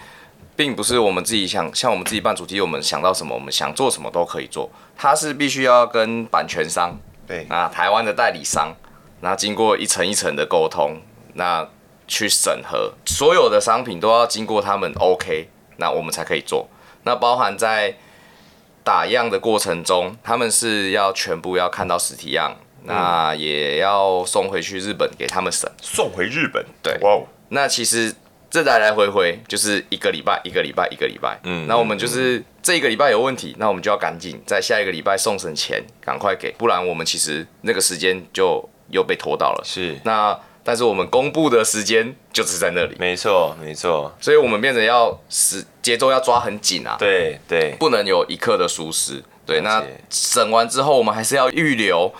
[0.55, 4.71] 并不是我们自己想，像我们自己办主题，我们想到什么，我们想做什么都可以做。
[4.97, 8.73] 它是必须要跟版权商，对啊，台湾的代理商，
[9.21, 11.01] 那经过一层一层的沟通，
[11.33, 11.69] 那。
[12.07, 16.69] 去审核所有的商品都要经过他们 OK，那我们才可以做。
[17.05, 17.97] 那包含在
[18.83, 25.71] 打样的过程中，他们是要全部要看到实体样，那也要送回去日本给他们审。
[25.83, 26.99] 送回日本，对。
[27.01, 27.27] 哇哦。
[27.49, 28.15] 那其实
[28.51, 31.39] 这来来回回就是一个礼拜，一个礼拜，一个礼拜。
[31.45, 31.67] 嗯。
[31.67, 39.63] 那我们就是这一个礼拜有问题，那我们就要赶紧在下一个礼拜送审前赶快给，不然我们其实那个时间就又被拖到了。
[39.65, 39.99] 是。
[40.05, 40.39] 那。
[40.65, 49.23] 但是我们公布的时间就是在那里，没错没错，所以我们变成要时节奏要抓很紧啊，对对，不能有一刻的疏失。
[49.45, 52.11] 对，那审完之后，我们还是要预留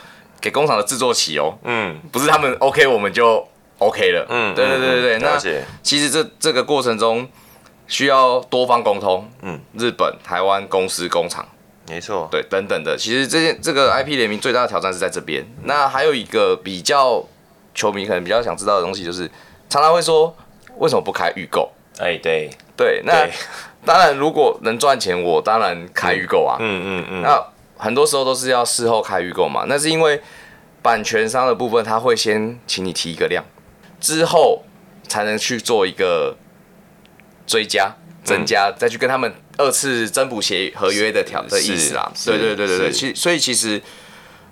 [0.43, 1.57] 给工厂的制作期哦。
[1.65, 4.27] 嗯，不是他们 OK 我们就 OK 了。
[4.29, 5.19] 嗯，对对对对对。
[5.21, 5.39] 那
[5.83, 7.27] 其实这这个过程中
[7.89, 9.27] 需要多方沟通。
[9.41, 11.49] 嗯，日本、台湾公司、工厂，
[11.89, 12.95] 没错，对，等等的。
[12.95, 15.43] 其实这件这个 IP 联名最大的挑战是在这边。
[15.63, 17.25] 那还有一个比较。
[17.75, 19.29] 球迷可能比较想知道的东西，就是
[19.69, 20.35] 常常会说
[20.79, 21.71] 为什么不开预购？
[21.99, 23.29] 哎、欸，对对，那
[23.85, 26.57] 当然如果能赚钱，我当然开预购啊。
[26.59, 27.23] 嗯嗯嗯。
[27.23, 27.41] 那
[27.77, 30.21] 很多时候都是要事后开预购嘛，那是因为
[30.83, 33.45] 版权商的部分他会先请你提一个量，
[34.01, 34.65] 之后
[35.07, 36.37] 才能去做一个
[37.47, 42.11] 追加、增加，嗯、再去跟他们二次增补协合约的条的意思啦。
[42.25, 43.81] 对对对对对，其所以其实，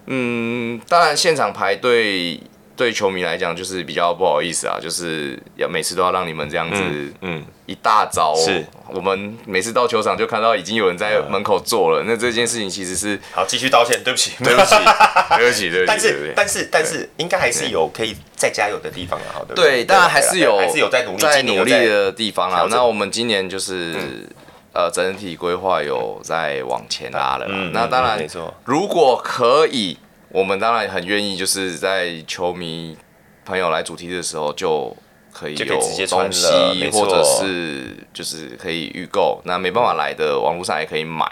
[0.07, 2.41] 嗯，当然现场排队。
[2.77, 14.75] 对球迷来讲，就是比较不好意思啊，就是要每次都要让你们这样子，嗯，嗯一大早是，我们每次到球场就看到已经有人在门口坐了，嗯、那这件事情其实是好，继续道歉，对不起，对不起，
[15.37, 22.67] 对不起，对不起，但是但是但是应该还是有可以再加油的地方啊，好的，对，当然还是有，还是有在努力在努力的地方啦。
[22.71, 24.27] 那我们今年就是、嗯、
[24.73, 29.99] 呃整体规划有在往前拉了，嗯、那当然没错，如果可以。
[30.33, 32.97] 我们当然很愿意，就是在球迷
[33.45, 34.97] 朋友来主题的时候就
[35.31, 35.67] 可以有
[36.07, 39.43] 东西，或者是就是可以预购。
[39.45, 41.31] 那没办法来的，网络上也可以买。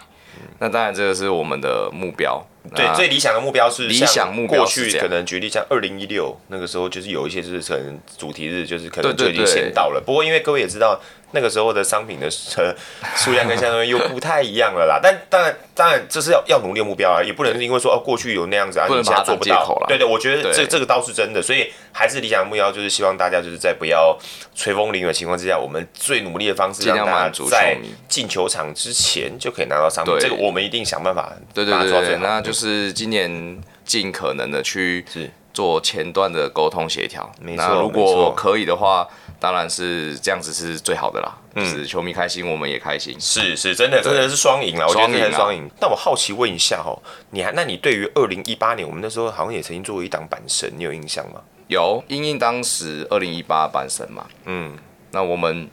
[0.59, 2.47] 那当然这个是我们的目标。
[2.75, 4.59] 对，最理想的目标是理想目标。
[4.59, 10.03] 过去可能举例像二零一六那个时候，就是有一些就是可能主题日，就是可能就已经先到了。
[10.05, 11.01] 不过因为各位也知道。
[11.33, 12.75] 那个时候的商品的车
[13.17, 19.65] 数量跟现在又不太一样了啦，但当然当然这是要要努力的目标啊，也不能是因为说哦过去有那样子啊，你现在做不到。
[19.89, 24.19] 对对，我觉得这这个倒是真的，所以还是理想的目标就是希望大家就是在不要
[24.55, 27.77] 吹风淋雨的情况之下，我们最努力的方式让大家在
[28.09, 31.33] 进球场之前就可以拿到商品，这个我们一定想办法。
[31.55, 35.05] 对对对对，那就是今年尽可能的去
[35.53, 37.31] 做前段的沟通协调。
[37.41, 39.09] 那如果可以的话。
[39.41, 45.67] 当然是这样子是最好的啦，嗯，是球迷开心，我们也开心，是是真的，真的是双赢啦，我觉得是双赢。
[45.81, 46.93] 但我好奇问一下哦，
[47.31, 51.41] 你还那你对于二零一八年我们那时候好像也曾经做过一档板神，你有印象吗？
[51.69, 54.77] 有，因应当时二零一八板神嘛，嗯，
[55.13, 55.71] 那我们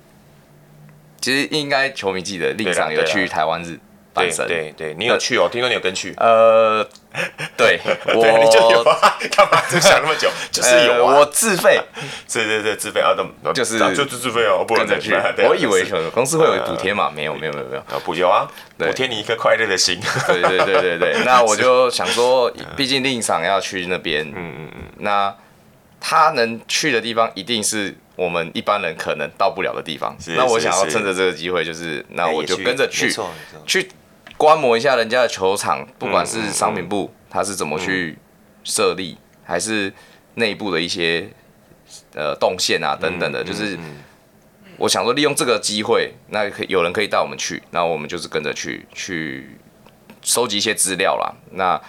[1.20, 3.78] 其实应该球迷记得，令上有去台湾日。
[4.18, 5.50] 对对对，你有去哦？
[5.52, 6.14] 听说你有跟去？
[6.18, 6.88] 呃，
[7.58, 7.80] 对，
[8.14, 9.18] 我你就有啊？
[9.36, 10.30] 干嘛就想那么久？
[10.52, 11.80] 就是有我自费，
[12.32, 15.14] 对对对，自费啊，都就是就自费哦，不能再去。
[15.48, 20.00] 我以为公司会有补贴嘛，没有没有没有没有，补有啊，补贴你一颗快乐的心。
[20.28, 25.34] 对对对对对，那我就想说，毕竟另一场要去那边，嗯嗯嗯，那
[26.00, 30.16] 他能去的地方，一定是我们一般人可能到不了的地方。
[30.36, 33.12] 那我想要趁着这个机会，就是那我就跟着去，
[33.66, 33.90] 去。
[34.38, 38.18] 观摩一下人家的球场，不管是商品部他是怎么去
[38.64, 39.92] 设立，还是
[40.36, 41.28] 内部的一些
[42.14, 43.78] 呃动线啊等等的，就是
[44.78, 49.58] 我想说利用这个机会，那可有人可以带我们去，那我们就是跟着去去
[50.22, 51.34] 收集一些资料啦。
[51.52, 51.82] 那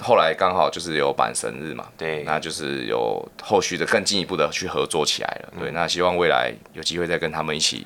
[0.00, 5.52] 后来刚好就是有板神日嘛，对，那就是有后续的更进一步的去合作起来了。
[5.58, 7.84] 对，那希望未来有机会再跟他们一起。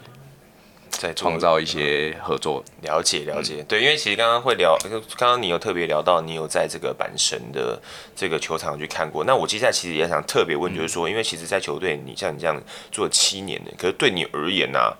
[0.92, 4.76] 再创造一些合作，了解了解，对，因为其实刚刚会聊，
[5.16, 7.80] 刚刚你有特别聊到，你有在这个阪神的
[8.14, 9.24] 这个球场去看过。
[9.24, 14.96] 那我接下来其实也想特别问，就是说，因为其实，在球队，你像你这样做七年的，可是对你而言呢、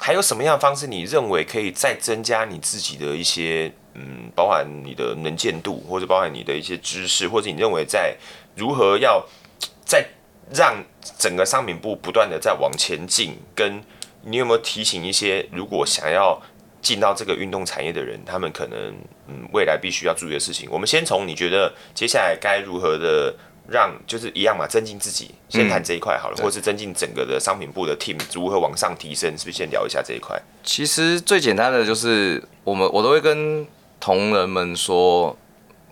[0.00, 8.16] 还有什么样的方式，你认为可以再增加你自己的一些，嗯，包含你的能见度，或者包含你的一些知识，或者你认为在
[8.56, 9.24] 如何要
[9.84, 10.08] 再
[10.52, 10.82] 让
[11.16, 13.80] 整个商品部不断的在往前进，跟
[14.24, 16.40] 你有没有提醒一些如果想要
[16.80, 18.94] 进到这个运动产业的人，他们可能
[19.28, 20.68] 嗯未来必须要注意的事情？
[20.70, 23.34] 我们先从你觉得接下来该如何的
[23.68, 30.36] 让就是一样嘛，增进自己，先谈这一块好了，嗯、或是增进整个的商品部的 team 如何往上提升，是不是先聊一下这一块？
[30.64, 33.64] 其实最简单的就是我们我都会跟
[34.00, 35.36] 同仁们说，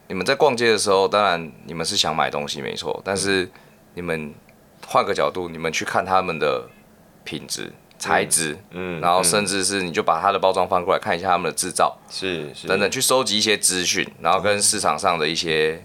[0.09, 3.49] 你们在逛街的时候，当然你们是想买东西没错，但是
[3.95, 4.35] 你们
[4.87, 6.69] 换个角度，你们去看他们的
[7.23, 7.73] 品质。
[8.01, 12.67] 材质，嗯，然后甚至是你就把它的包装翻过来看一下他们的制造，是是。
[12.67, 15.85] 等等，去收集一些资讯，然后跟市场上的一些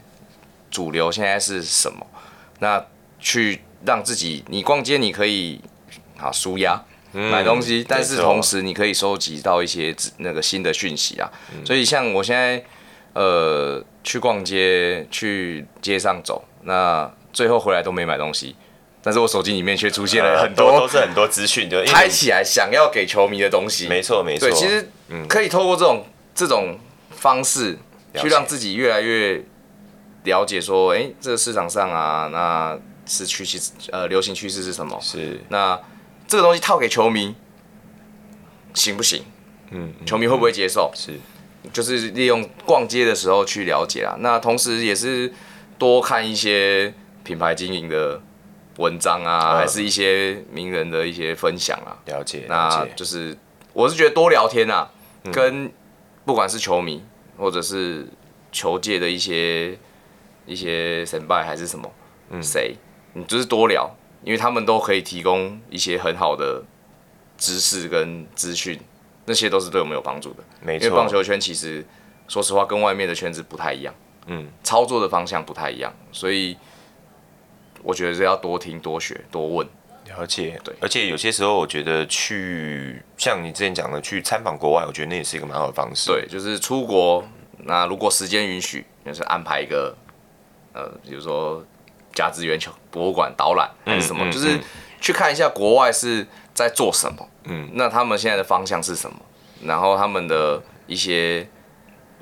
[0.71, 2.07] 主流现在是什么，
[2.59, 2.83] 那
[3.19, 5.59] 去让自己你逛街你可以
[6.17, 11.29] 好舒压买东西，但是同时你可以收集到一些那个新的讯息啊，
[11.65, 12.63] 所以像我现在
[13.11, 18.55] 呃去逛街去街上走，那最后回来都没买东西。
[19.05, 23.87] 但是我手机里面却出现了很多，呃、都是很多资讯，就拍起来想要给球迷的东西。
[23.87, 24.49] 没错，没错。
[24.49, 24.89] 对，其实
[25.29, 26.79] 可以透过这种、嗯、这种
[27.11, 27.77] 方式，
[28.15, 29.45] 去让自己越来越
[30.23, 34.99] 了解，说，哎、欸，这个市场上啊，那是趋势，呃，流行趋势是什么？
[34.99, 35.39] 是。
[35.49, 35.79] 那
[36.27, 37.35] 这个东西套给球迷
[38.73, 39.23] 行不行？
[39.69, 40.91] 嗯，球迷会不会接受？
[40.95, 41.11] 是。
[41.71, 45.31] 就是利用逛街的时候去了解啊，那同时也是
[45.77, 46.91] 多看一些
[47.23, 48.19] 品牌经营的。
[48.77, 52.45] 文章啊，还是一些名人的一些分享啊，了解。
[52.47, 53.37] 那就是
[53.73, 54.89] 我是觉得多聊天啊，
[55.31, 55.71] 跟
[56.25, 57.03] 不管是球迷
[57.37, 58.07] 或者是
[58.51, 59.77] 球界的一些
[60.45, 61.91] 一些神拜还是什么
[62.41, 62.75] 谁，
[63.13, 63.89] 你就是多聊，
[64.23, 66.63] 因为他们都可以提供一些很好的
[67.37, 68.79] 知识跟资讯，
[69.25, 70.43] 那些都是对我们有帮助的。
[70.61, 71.85] 没错，因为棒球圈其实
[72.27, 73.93] 说实话跟外面的圈子不太一样，
[74.27, 76.57] 嗯，操作的方向不太一样，所以
[77.85, 79.67] 我觉得是要多听、多学、多问。
[80.07, 86.11] 了解，对，而且有些时候我觉得去像你之前讲的去参访国外，我觉得那也是一个蛮好的方式。
[86.11, 87.27] 对，就是出国，
[87.63, 89.95] 那如果时间允许，就是安排一个，
[90.73, 91.65] 呃，比如说
[92.13, 94.59] 甲子园球博物馆导览还是什么，嗯、就是
[95.01, 99.17] 去看一下国外是在做什么，嗯，那他们现在的方向是什么，
[99.63, 101.49] 然后他们的一些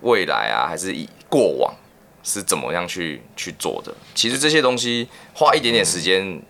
[0.02, 1.76] 未来啊，还是以过往
[2.24, 3.94] 是怎么样去去做的。
[4.16, 6.28] 其实这些东西花一点点时间。
[6.28, 6.42] 嗯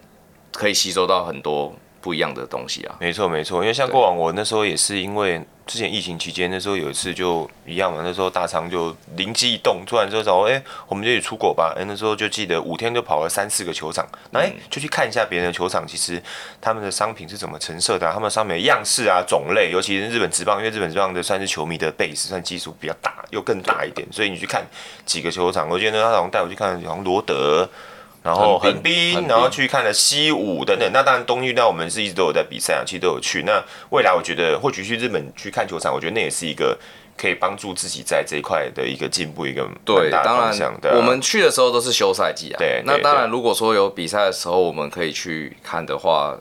[0.54, 2.96] 可以吸收到很多不一样的东西啊！
[3.00, 11.74] 没错没错，因为像过往我那时候也是因为之前疫情期间那时候有一次就一样嘛，那时候大仓就灵机一动，突然就说哎，我们就一起出国吧。
[11.76, 16.22] 哎，那时候就记得五天就跑了三四个球场，那哎，就去看一下别人的球场，其实
[16.62, 24.63] 他们的商品是怎么陈设的，他们上面的样式啊、种类，尤其是日本职棒，因为日本职棒的算是球迷的 base，算基数比较大，又更大一点，所以你去看
[25.06, 27.67] 几个球场，我记得他好像带我去看，好像罗德。
[28.24, 30.89] 然后横滨，然后去看了西武等等。
[30.93, 33.43] 那当然东京，那我们是一直都有在比赛啊，其实都有去。
[33.46, 36.80] 那未来我觉得，或许去日本去看球场，我觉得那也是一个
[37.17, 39.67] 可以帮助自己在这一块的一个进步，一个。
[39.84, 40.58] 对，当然，
[40.96, 42.58] 我们去的时候都是休赛季啊。
[42.58, 46.34] 对，那当然，如果说有比赛的时候，我们可以去看的话，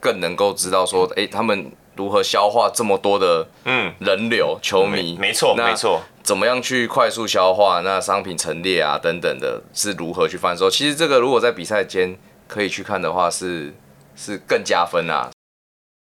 [0.00, 5.16] 更能够知道说，哎，他们如何消化这么多的嗯人流球迷。
[5.18, 6.02] 没错，没错。
[6.22, 10.70] 怎么样去快速消化那商品陈列啊等等的，是如何去贩售？
[10.70, 13.74] 其实这个如果在比赛间可以去看的话是，
[14.16, 15.30] 是是更加分啊。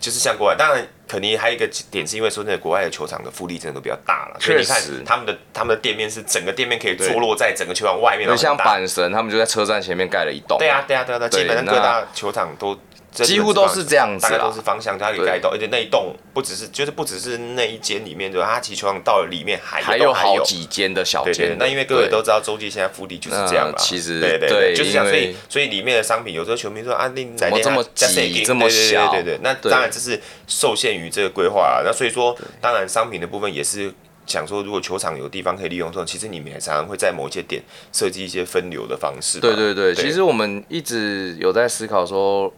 [0.03, 8.29] 就是像国外，当然肯定还有一个点，是因为说那个国外的球场的复利真的都比较大了，所以你看他们的他们的店面是整个店面可以坐落在整个球场外面。
[8.29, 10.57] 就，像阪神，他们就在车站前面盖了一栋。
[10.59, 12.79] 对啊，对啊，对啊，基本上各大球场都。
[13.11, 18.47] 几乎都是这样子，大概都是方向，它可以盖到，而且那一栋不只是，就是不只是那一间里面，对吧？
[18.55, 21.57] 它其实球场到了里面还还有好几间的小间。
[21.59, 23.79] 那因为各位都知道，洲际现在腹地就是这样嘛。
[23.79, 25.07] 其实对对对，就是这样。
[25.09, 29.11] 所以所以里面的商品，有时候球迷说啊，你怎么这么挤，这么小？
[29.11, 31.83] 对对对，那当然这是受限于这个规划啊。
[31.85, 33.92] 那所以说，当然商品的部分也是
[34.27, 39.40] 想说，如果球场有地方可以利用之后，其实你们也常常会在某一些点设计一些分流的方式。
[39.40, 42.53] 对对对，其实我们一直有在思考说。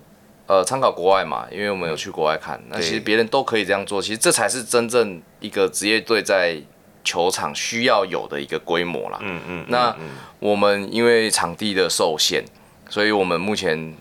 [0.50, 6.60] 呃，参考国外嘛，因为我们有去国外看，那其实别人都可以这样做，其实这才是真正一个职业队在
[7.04, 9.18] 球场需要有的一个规模啦。
[9.22, 9.64] 嗯嗯。
[9.68, 9.96] 那
[10.40, 12.44] 我们因为场地的受限，
[12.88, 13.94] 所以我们目前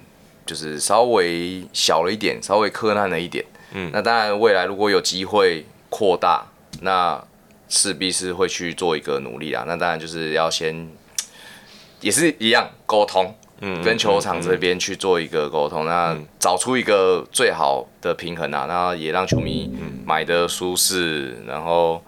[0.44, 3.46] 就是稍微小了一点，稍微苛难了一点。
[3.74, 3.92] 嗯。
[3.94, 6.44] 那当然，未来如果有机会扩大，
[6.82, 7.24] 那
[7.68, 9.66] 势必是会去做一个努力啦。
[9.68, 10.90] 那当然就是要先，
[12.02, 13.36] 也是一样沟通。
[13.62, 19.72] 嗯，跟球场这边去做一个沟通，那找出一个最好的平衡啊，然后也让球迷
[20.06, 22.04] 买的舒适，然后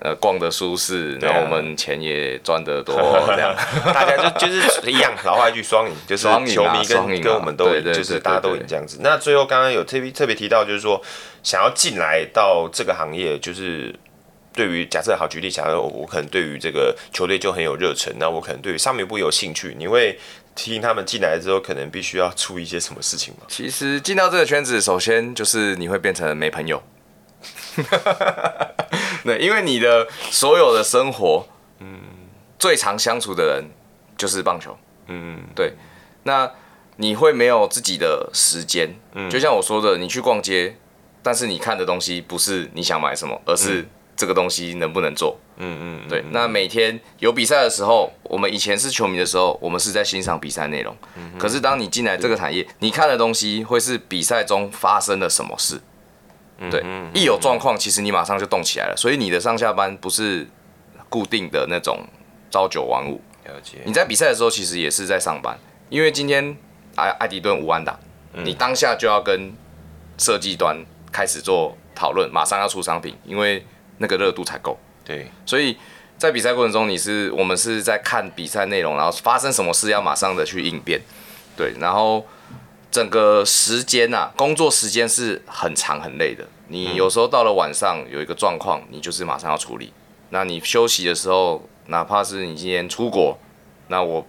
[0.00, 2.94] 呃逛的舒适，然后我们钱也赚得多，
[3.26, 3.54] 这样
[3.86, 8.98] 大家就就是一样，老话一句双赢，就是球迷跟跟我们都就是大家都赢这样子。
[9.02, 11.02] 那最后刚刚有特别特别提到，就是说
[11.42, 13.94] 想要进来到这个行业，就是。
[14.56, 20.18] 对于假设好举例，假设我可能对于这个球队就很有热忱，那我可能对于上面部有兴趣，你会
[20.56, 23.42] 听他们进来之后，可能必须要注意一些什么事情吗？
[23.46, 26.82] 其实进到这个圈子，首先就是你会变成没朋友，
[29.22, 31.46] 对，因为你的所有的生活，
[31.78, 32.00] 嗯，
[32.58, 33.64] 最常相处的人
[34.16, 34.76] 就是棒球，
[35.08, 35.74] 嗯，对，
[36.24, 36.50] 那
[36.96, 40.76] 你会没有自己的时间，嗯，就像我说的，你去逛街，
[41.22, 43.90] 但是你看的东西不是你想买什么，而是、嗯。
[44.16, 45.38] 这个东西能不能做？
[45.58, 46.24] 嗯嗯，对。
[46.30, 50.96] 那每天有比赛的时候，我们以前是球迷的时候，我们是在欣赏比赛内容。
[51.16, 51.38] 嗯。
[51.38, 55.78] 可是当你进来这个产业，你看的东西会是比赛中发生了什么事？
[56.70, 56.82] 对。
[57.12, 58.94] 一有状况，其实你马上就动起来了。
[58.96, 60.48] 所以你的上下班不是
[61.10, 62.00] 固定的那种
[62.50, 63.20] 朝九晚五。
[63.44, 63.78] 了解。
[63.84, 65.58] 你在比赛的时候，其实也是在上班，
[65.90, 66.56] 因为今天
[66.96, 67.98] 艾艾迪顿五安打，
[68.32, 69.52] 你当下就要跟
[70.16, 70.82] 设计端
[71.12, 73.62] 开始做讨论，马上要出商品，因为。
[73.98, 75.76] 那个热度才够，对，所以
[76.18, 81.00] 在比赛过程中，你是我们是在看比赛内容，然后发生什么事要马上的去应变，
[81.56, 82.26] 对，然后
[82.90, 86.46] 整个时间呐，工作时间是很长很累的。
[86.68, 89.92] 你有时候到了晚上有一个状况，你就是马上要处理。
[90.30, 93.38] 那你休息的时候，哪怕是你今天出国，
[93.88, 94.26] 那我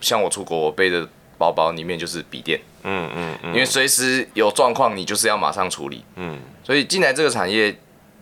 [0.00, 1.08] 像我出国，我背的
[1.38, 7.76] 包包里面就是笔电，嗯嗯嗯，因为随时有状况，你就是要马上处理，嗯，所以进来这个产业。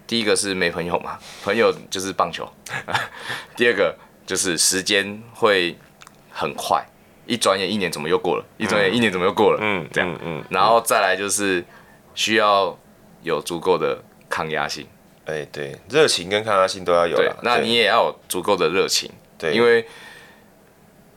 [0.09, 2.50] 第一个是没朋友嘛，朋友就是棒球。
[3.54, 3.94] 第二个
[4.26, 5.76] 就是时间会
[6.32, 6.84] 很快，
[7.26, 8.44] 一转眼一年怎么又过了？
[8.56, 9.59] 一转眼一年怎么又过了？
[9.61, 11.62] 嗯，这样，嗯，然后再来就是
[12.14, 12.76] 需要
[13.22, 14.86] 有足够的抗压性。
[15.26, 17.14] 哎，对，热情跟抗压性都要有。
[17.14, 19.11] 对，那你也要有足够的热情。
[19.36, 19.86] 对，因为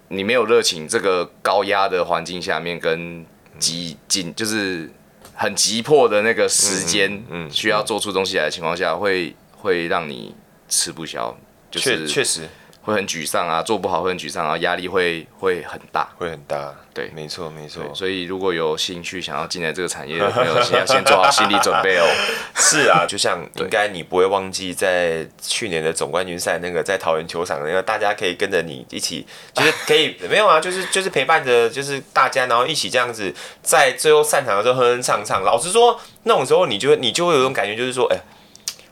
[0.09, 3.25] 你没有热情，这个高压的环境下面跟
[3.57, 4.91] 急紧就是
[5.36, 10.36] 很急迫的那个时间，嗯，需要做出东西来的情况下，会会让你
[10.69, 11.38] 吃不消。
[11.69, 12.49] 就是确实。
[12.84, 16.73] 会很沮丧啊，做不好会很沮丧，然后压力会会很大，会很大。
[16.93, 17.84] 对，没错没错。
[17.93, 22.05] 所以如果有兴趣想要进来这个产业的朋友，先要先做好心理准备哦。
[22.55, 35.43] 是啊，就像应该你不会忘记在去年的总冠军赛那个在桃园球场，那个大家可以跟着你一起，就是可以 没有啊，就是就是陪伴着就是大家，然后一起这样子在最后散场的时候哼哼唱唱。
[35.43, 38.17] 老实说，那种时候你就会你就会有种感觉，就是说，哎。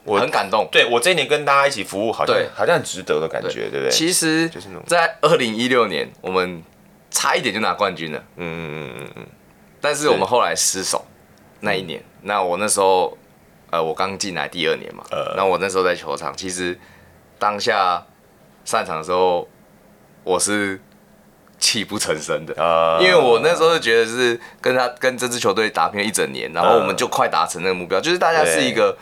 [0.05, 3.79] 我很感动，对我这一年跟大家一起服务，好像好像很值得的感觉，对。
[3.79, 3.89] 不对？
[3.91, 6.63] 其实就是在二零一六年，我们
[7.11, 9.27] 差一点就拿冠军了，嗯嗯嗯嗯嗯。
[9.79, 11.05] 但是我们后来失手
[11.59, 13.15] 那一年，那我那时候
[13.69, 16.79] 呃，我刚进来第二年嘛，呃，那我那时候在球场，其实
[17.37, 18.03] 当下
[18.65, 19.47] 散场的时候，
[20.23, 20.81] 我是
[21.59, 22.53] 泣不成声的，
[23.01, 28.97] 因为我那时候就觉得是跟他跟这支球队打拼了一整年，然后我们就快达成那个目标，就是大家是一个。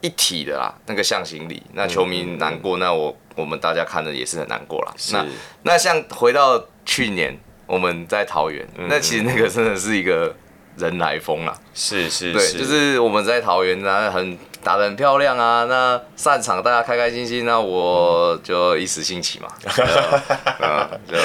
[0.00, 4.94] 一体的啦，那个象形里，那球迷难过，嗯、那我我们大家看的也是很难过啦。
[5.12, 5.26] 那
[5.62, 7.36] 那像回到去年
[7.66, 10.34] 我们在桃园，嗯、那其实那个真的是一个
[10.76, 11.52] 人来疯啦。
[11.74, 19.48] 是是，对，就是我们在桃园，那很打得很漂亮啊，那散场大家开开心心，那我就一时兴起嘛，
[20.60, 21.16] 嗯，就。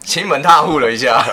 [0.10, 1.24] 亲门踏户了一下，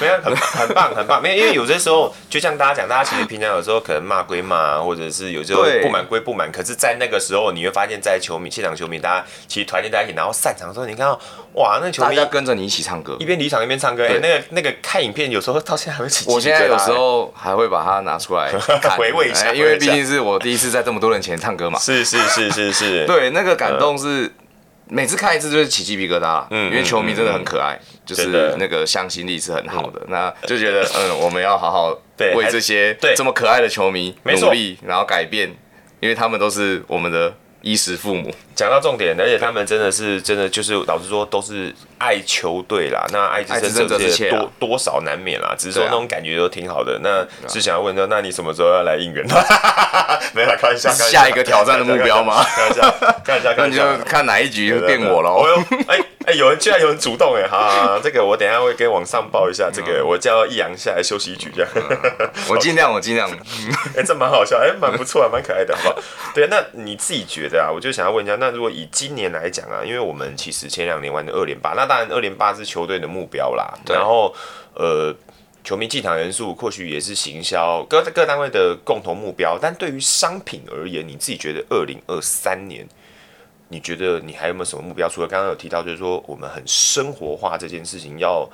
[0.00, 11.20] 没有很很棒很棒，没有，因为有些时候就像大家讲，大家其实平常有时候可能骂归骂，或者是有时候不满归不满，可是，在那个时候你会发现，在球迷现场球迷大家其实团结在一起，然后散场的时候，你看到
[11.54, 18.50] 哇，那球迷大家跟着你一起唱歌，一边离场一边唱歌，哎，那个那个看影片有时候到现在还会起，我现在有时候还会把它拿出来
[18.96, 24.32] 回味一下，因为毕竟是我第一次在这么多人前唱歌嘛，是是是是是， 对，那个感动是。
[24.88, 31.90] 每次看一次就是起鸡皮疙瘩，嗯，因为球迷真的很可爱，嗯、就是那个向心力是很好的，嗯、那就觉得嗯，我们要好好
[32.34, 35.48] 为这些这么可爱的球迷努力，然后改变，
[36.00, 37.34] 因为他们都是我们的。
[37.60, 43.06] 衣食父母，讲到重点，而且他们真的是真的就是老实说都是爱球队啦。
[43.12, 46.98] 那爱之深者切多多少难免啦，只是说那种感觉都挺好的。
[47.00, 49.24] 那是想要问说，那你什么时候要来应援？
[50.34, 52.42] 没有，开玩笑，下一个挑战的目标吗？
[52.42, 55.30] 开玩笑，开玩笑， 那就看哪一局就变我了。
[55.86, 59.70] 哎哎，有人居然有人主动哎，好，这个我等下会跟网上报一下。
[59.72, 61.70] 这个我叫易阳下来休息一局这样。
[62.50, 63.30] 我尽量，我尽量。
[63.96, 66.02] 哎，这蛮好笑，哎，蛮不错，还蛮可爱的，好不好？
[66.34, 67.62] 对，那你自己觉得？
[67.62, 73.72] 啊，我就想要问一下，那如果以今年来讲啊，因为我们其实前两年玩的二连八，那当然二连八是球队的目标啦。
[73.86, 74.34] 然后
[74.74, 75.14] 呃，
[75.64, 79.58] 球迷进场人数或许也是行销各各单位的共同目标。
[79.60, 82.86] 但对于商品而言，你自己觉得二零二三年，
[83.68, 85.08] 你觉得你还有没有什么目标？
[85.08, 88.48] 除了刚刚有提到，就是说我们很生活化这件事情要。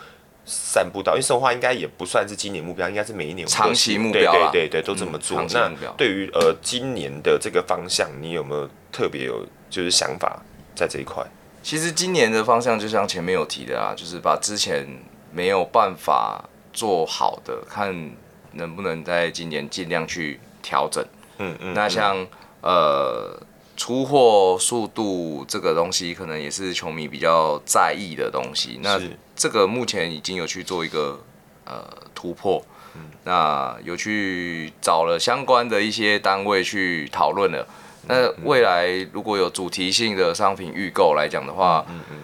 [0.46, 5.40] 散步到，因为生活化应该也不算是今年目标，应该是每一年长期目标，对对对对，都这么做。
[5.40, 9.42] 嗯、那对于呃今年的这个方向，你有没有特别有
[9.74, 10.40] 就是想法
[10.76, 11.24] 在这一块？
[11.62, 14.86] 其实今年的方向就像前面有提的啊，就是把之前
[15.32, 18.12] 没有办法做好的，看
[18.52, 21.04] 能不能在今年尽量去调整。
[21.38, 21.74] 嗯嗯。
[21.74, 22.28] 那像、嗯、
[22.62, 23.42] 呃。
[23.76, 28.78] 出货速度这个东西，可能也是球迷比较在意的东西。
[28.80, 29.00] 那
[29.34, 31.20] 这个目前已经有去做一个
[31.64, 32.64] 呃突破，
[32.94, 37.66] 嗯、那有去找了相关的一些单位去讨论了。
[38.08, 42.16] 那未来如果有主题性的商品预购来讲的话，嗯嗯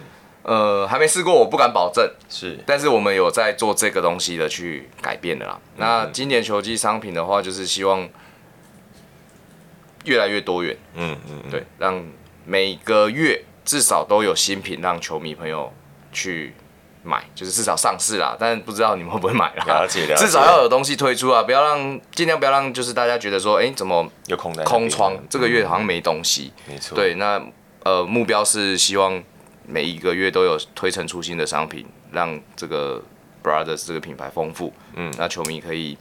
[0.43, 2.09] 呃，还没试过，我不敢保证。
[2.29, 5.59] 是，但是我们有在做这个东西的去改变的啦。
[5.75, 8.09] 嗯、那今年球季商品的话，就是希望。
[10.05, 12.03] 越来越多元，嗯嗯，对，让
[12.43, 15.71] 每个月至少都有新品让球迷朋友
[16.11, 16.55] 去
[17.03, 18.35] 买，就是至少上市啦。
[18.39, 19.65] 但不知道你们会不会买啦？
[19.65, 25.17] 了解了解，至少要有东西推出啊，不要让尽量不要让就是大家觉得说，哎、欸，怎么有空空窗？
[25.29, 26.51] 这个月好像没东西。
[26.67, 27.41] 没错，对，那
[27.83, 29.21] 呃目标是希望
[29.65, 33.01] 每一个月都有推陈出新的商品，让这个
[33.43, 34.73] Brothers 这个品牌丰富。
[34.95, 35.97] 嗯，那球迷可以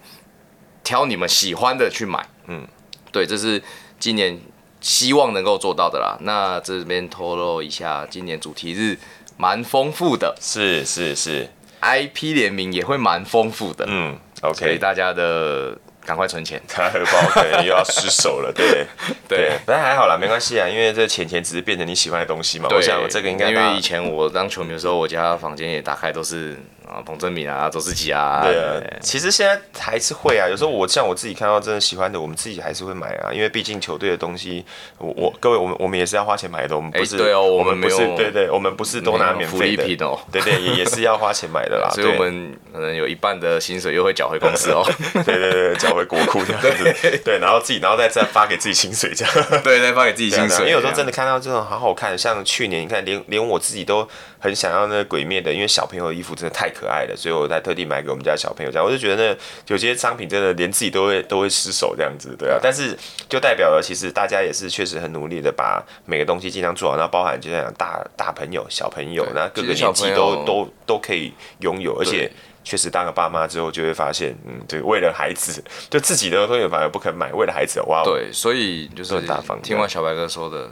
[0.83, 2.27] 挑你们喜欢的去买。
[2.47, 2.67] 嗯，
[3.11, 3.63] 对，这是。
[4.01, 4.41] 今年
[4.81, 8.99] 希望能够做到的啦，那这边透露一下，今年主题日
[9.41, 11.49] 蛮丰富的，是是是
[11.81, 15.75] ，IP 联名也会蛮丰富的，嗯，OK，所以大家的
[16.05, 18.53] 赶快存钱，他荷包可能又要失手了。
[18.53, 18.69] 对
[19.27, 22.69] 对，对但还好啦，没关系啊，因为这钱钱只是变成你喜欢的东西嘛。
[22.69, 26.59] 对我想这个应该因为以前我当球迷的时候，我家房间也打开都是。
[26.91, 30.49] 啊，彭政闵啊，周思齐啊，对啊，其实现在还是会啊。
[30.49, 33.33] 有时候我像我自己看到真的喜欢的，我们自己还是会买啊。
[33.33, 34.65] 因为毕竟球队的东西，
[34.99, 36.77] 我我各位，我们我们也是要花钱买的。
[36.77, 40.19] 我们不是，对哦，我们不是，对对，我们不是都拿免费的哦。
[40.33, 41.89] 对对，也也是要花钱买的啦。
[41.95, 44.83] 所以我们可能有一半的薪水又会缴回公司哦。
[45.25, 47.21] 对对对，缴回国库 这样子。
[47.25, 49.35] 对，然后自己，然后再再发给自己薪水这样。
[49.63, 50.59] 对，再发给自己薪水。
[50.61, 57.61] 因为有时候真的看到这种好好看，像去年你看，连连我自己都很想要那个鬼灭的，因为小朋友的衣服真的太可爱的，所以我才。
[57.61, 62.59] 特地买给我们家小朋友，这样我就觉得呢，有些商品真的连自己都会都会失手这样子，对啊。
[62.59, 62.97] 但是
[63.29, 72.33] 就代表了，其实大家也是确实很努力的把每个东西尽量做好，那包含就像大大朋友、小朋友，那各个年纪都都都可以拥有，而且
[72.65, 79.61] 确实当了爸妈之后就会发现，嗯，对，为了孩子，就自己的东西反而不肯买，为了孩子，哇，对，所以就是很大方。
[79.61, 80.71] 听完小白哥说的。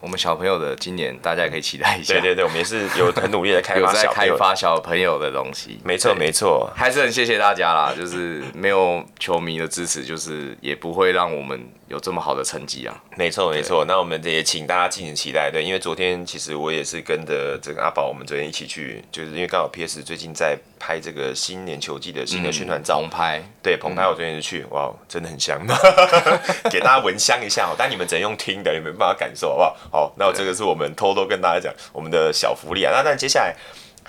[0.00, 2.14] 我们小朋友的今年，大家也可以期待一下。
[2.14, 5.78] 对对对，我们也是有很努力的开发 在开发小朋友的东西。
[5.84, 11.60] 没错没错，还是很谢谢大家啦，就是没有球迷的支持，就是也不会让我们。
[11.90, 12.96] 有这么好的成绩啊！
[13.16, 15.50] 没错没错，那我们也请大家敬请期待。
[15.50, 23.42] 对，因为昨天其实我也是跟着这个阿宝，我们昨天一起去，就是因为刚好 PS 最近在拍这个新年球季的新的宣传照，棚拍。
[23.60, 25.60] 对，棚拍我昨天就去，哇，真的很香，
[26.70, 27.74] 给大家闻香一下哦。
[27.76, 29.76] 但你们只能用听的，你们没办法感受，好不好？
[29.90, 32.92] 好，那我这个是我们偷偷跟大家讲我们的小福利啊。
[32.94, 33.56] 那那接下来。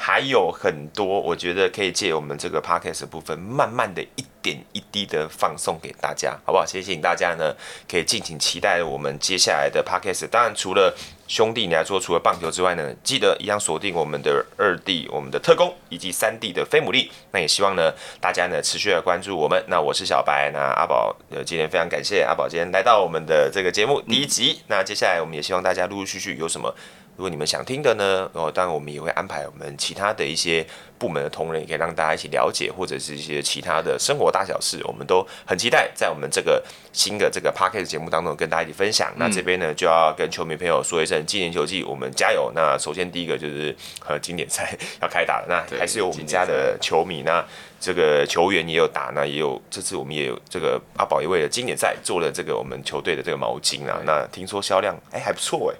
[0.03, 6.65] 还有很多，我觉得可以借我们这个 podcast 的部分，慢慢的一点一滴的放送给大家，好不好？
[6.65, 7.55] 谢谢大家呢，
[7.87, 10.27] 可以敬请期待我们接下来的 podcast。
[10.29, 10.91] 当然，除了
[11.27, 17.07] 兄弟你来说，除了棒球之外呢，记得一样锁定我们的二弟、我们的特工以及三弟的飞牡蛎。
[17.31, 19.63] 那也希望呢，大家呢持续的关注我们。
[19.67, 24.63] 那我是小白，那阿宝呃，今天非常感谢阿宝今天来到我们的这个节目第一集。
[24.65, 26.73] 那接下来我们也希望大家陆陆续续有什么。
[27.21, 30.65] 如果你们想听的呢，哦，当然我们也会安排我们其他的一些
[30.97, 39.11] 部门的同仁，也可以让大家一起了解，或者是一些其他的生活大小事，我们都很期待在我们这个新的这个 Podcast 节目当中跟大家一起分享。
[39.11, 42.51] 嗯、那这边呢，就要跟球迷朋友说一声，今年球季我们加油。
[42.55, 47.45] 那首先第一个就是和经典赛 要开打了，那还是有我们家的球迷，那
[47.79, 55.77] 这个球员也有打，那也有这次我们也有这个阿宝也为了经典赛做了这个我们球队的这个毛巾啊，那听说销量哎还不错哎。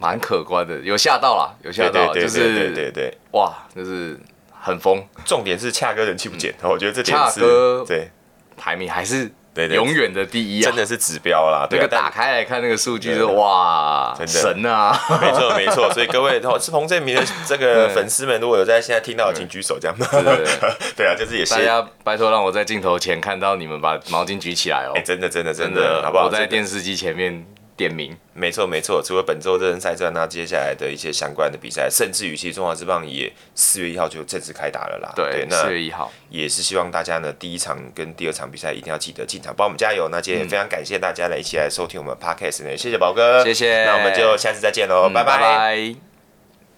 [0.00, 4.18] 蛮可观的，有吓到啦，有吓到，就是对对对对，哇，就是
[4.58, 5.04] 很疯。
[5.26, 8.10] 重点是恰哥人气不减，我觉得这点是，对，
[8.56, 11.66] 排名还是对永远的第一啊，真的是指标啦。
[11.70, 14.98] 那个打开来看那个数据，是哇，神啊！
[15.20, 19.94] 没错没错，所以各位 是彭振明的这个粉丝们，如果有在现在听到，请举手这样。
[20.96, 21.54] 对啊，就是也是。
[21.54, 24.92] 大家拜托让我在镜头前看到你们把毛巾举起来哦。
[24.94, 26.24] 哎，真的真的真的，好不好？
[26.24, 27.44] 我在电视机前面。
[27.80, 29.02] 点名，没错没错。
[29.02, 35.10] 除了本周热身赛之外，那接下来的一些相关的比赛，甚至于其实中华之棒也四月一号就正式开打了啦。
[35.16, 40.10] 对，那四月一号也是希望大家呢，第一场跟第二场比赛一定要记得进场，帮我们加油。
[40.10, 43.84] 那今天也非常感谢大家来一起来收听我们 Podcast 呢，谢谢宝哥，谢谢。
[43.84, 45.38] 那我们就下次再见喽，拜拜。
[45.38, 46.09] 拜拜。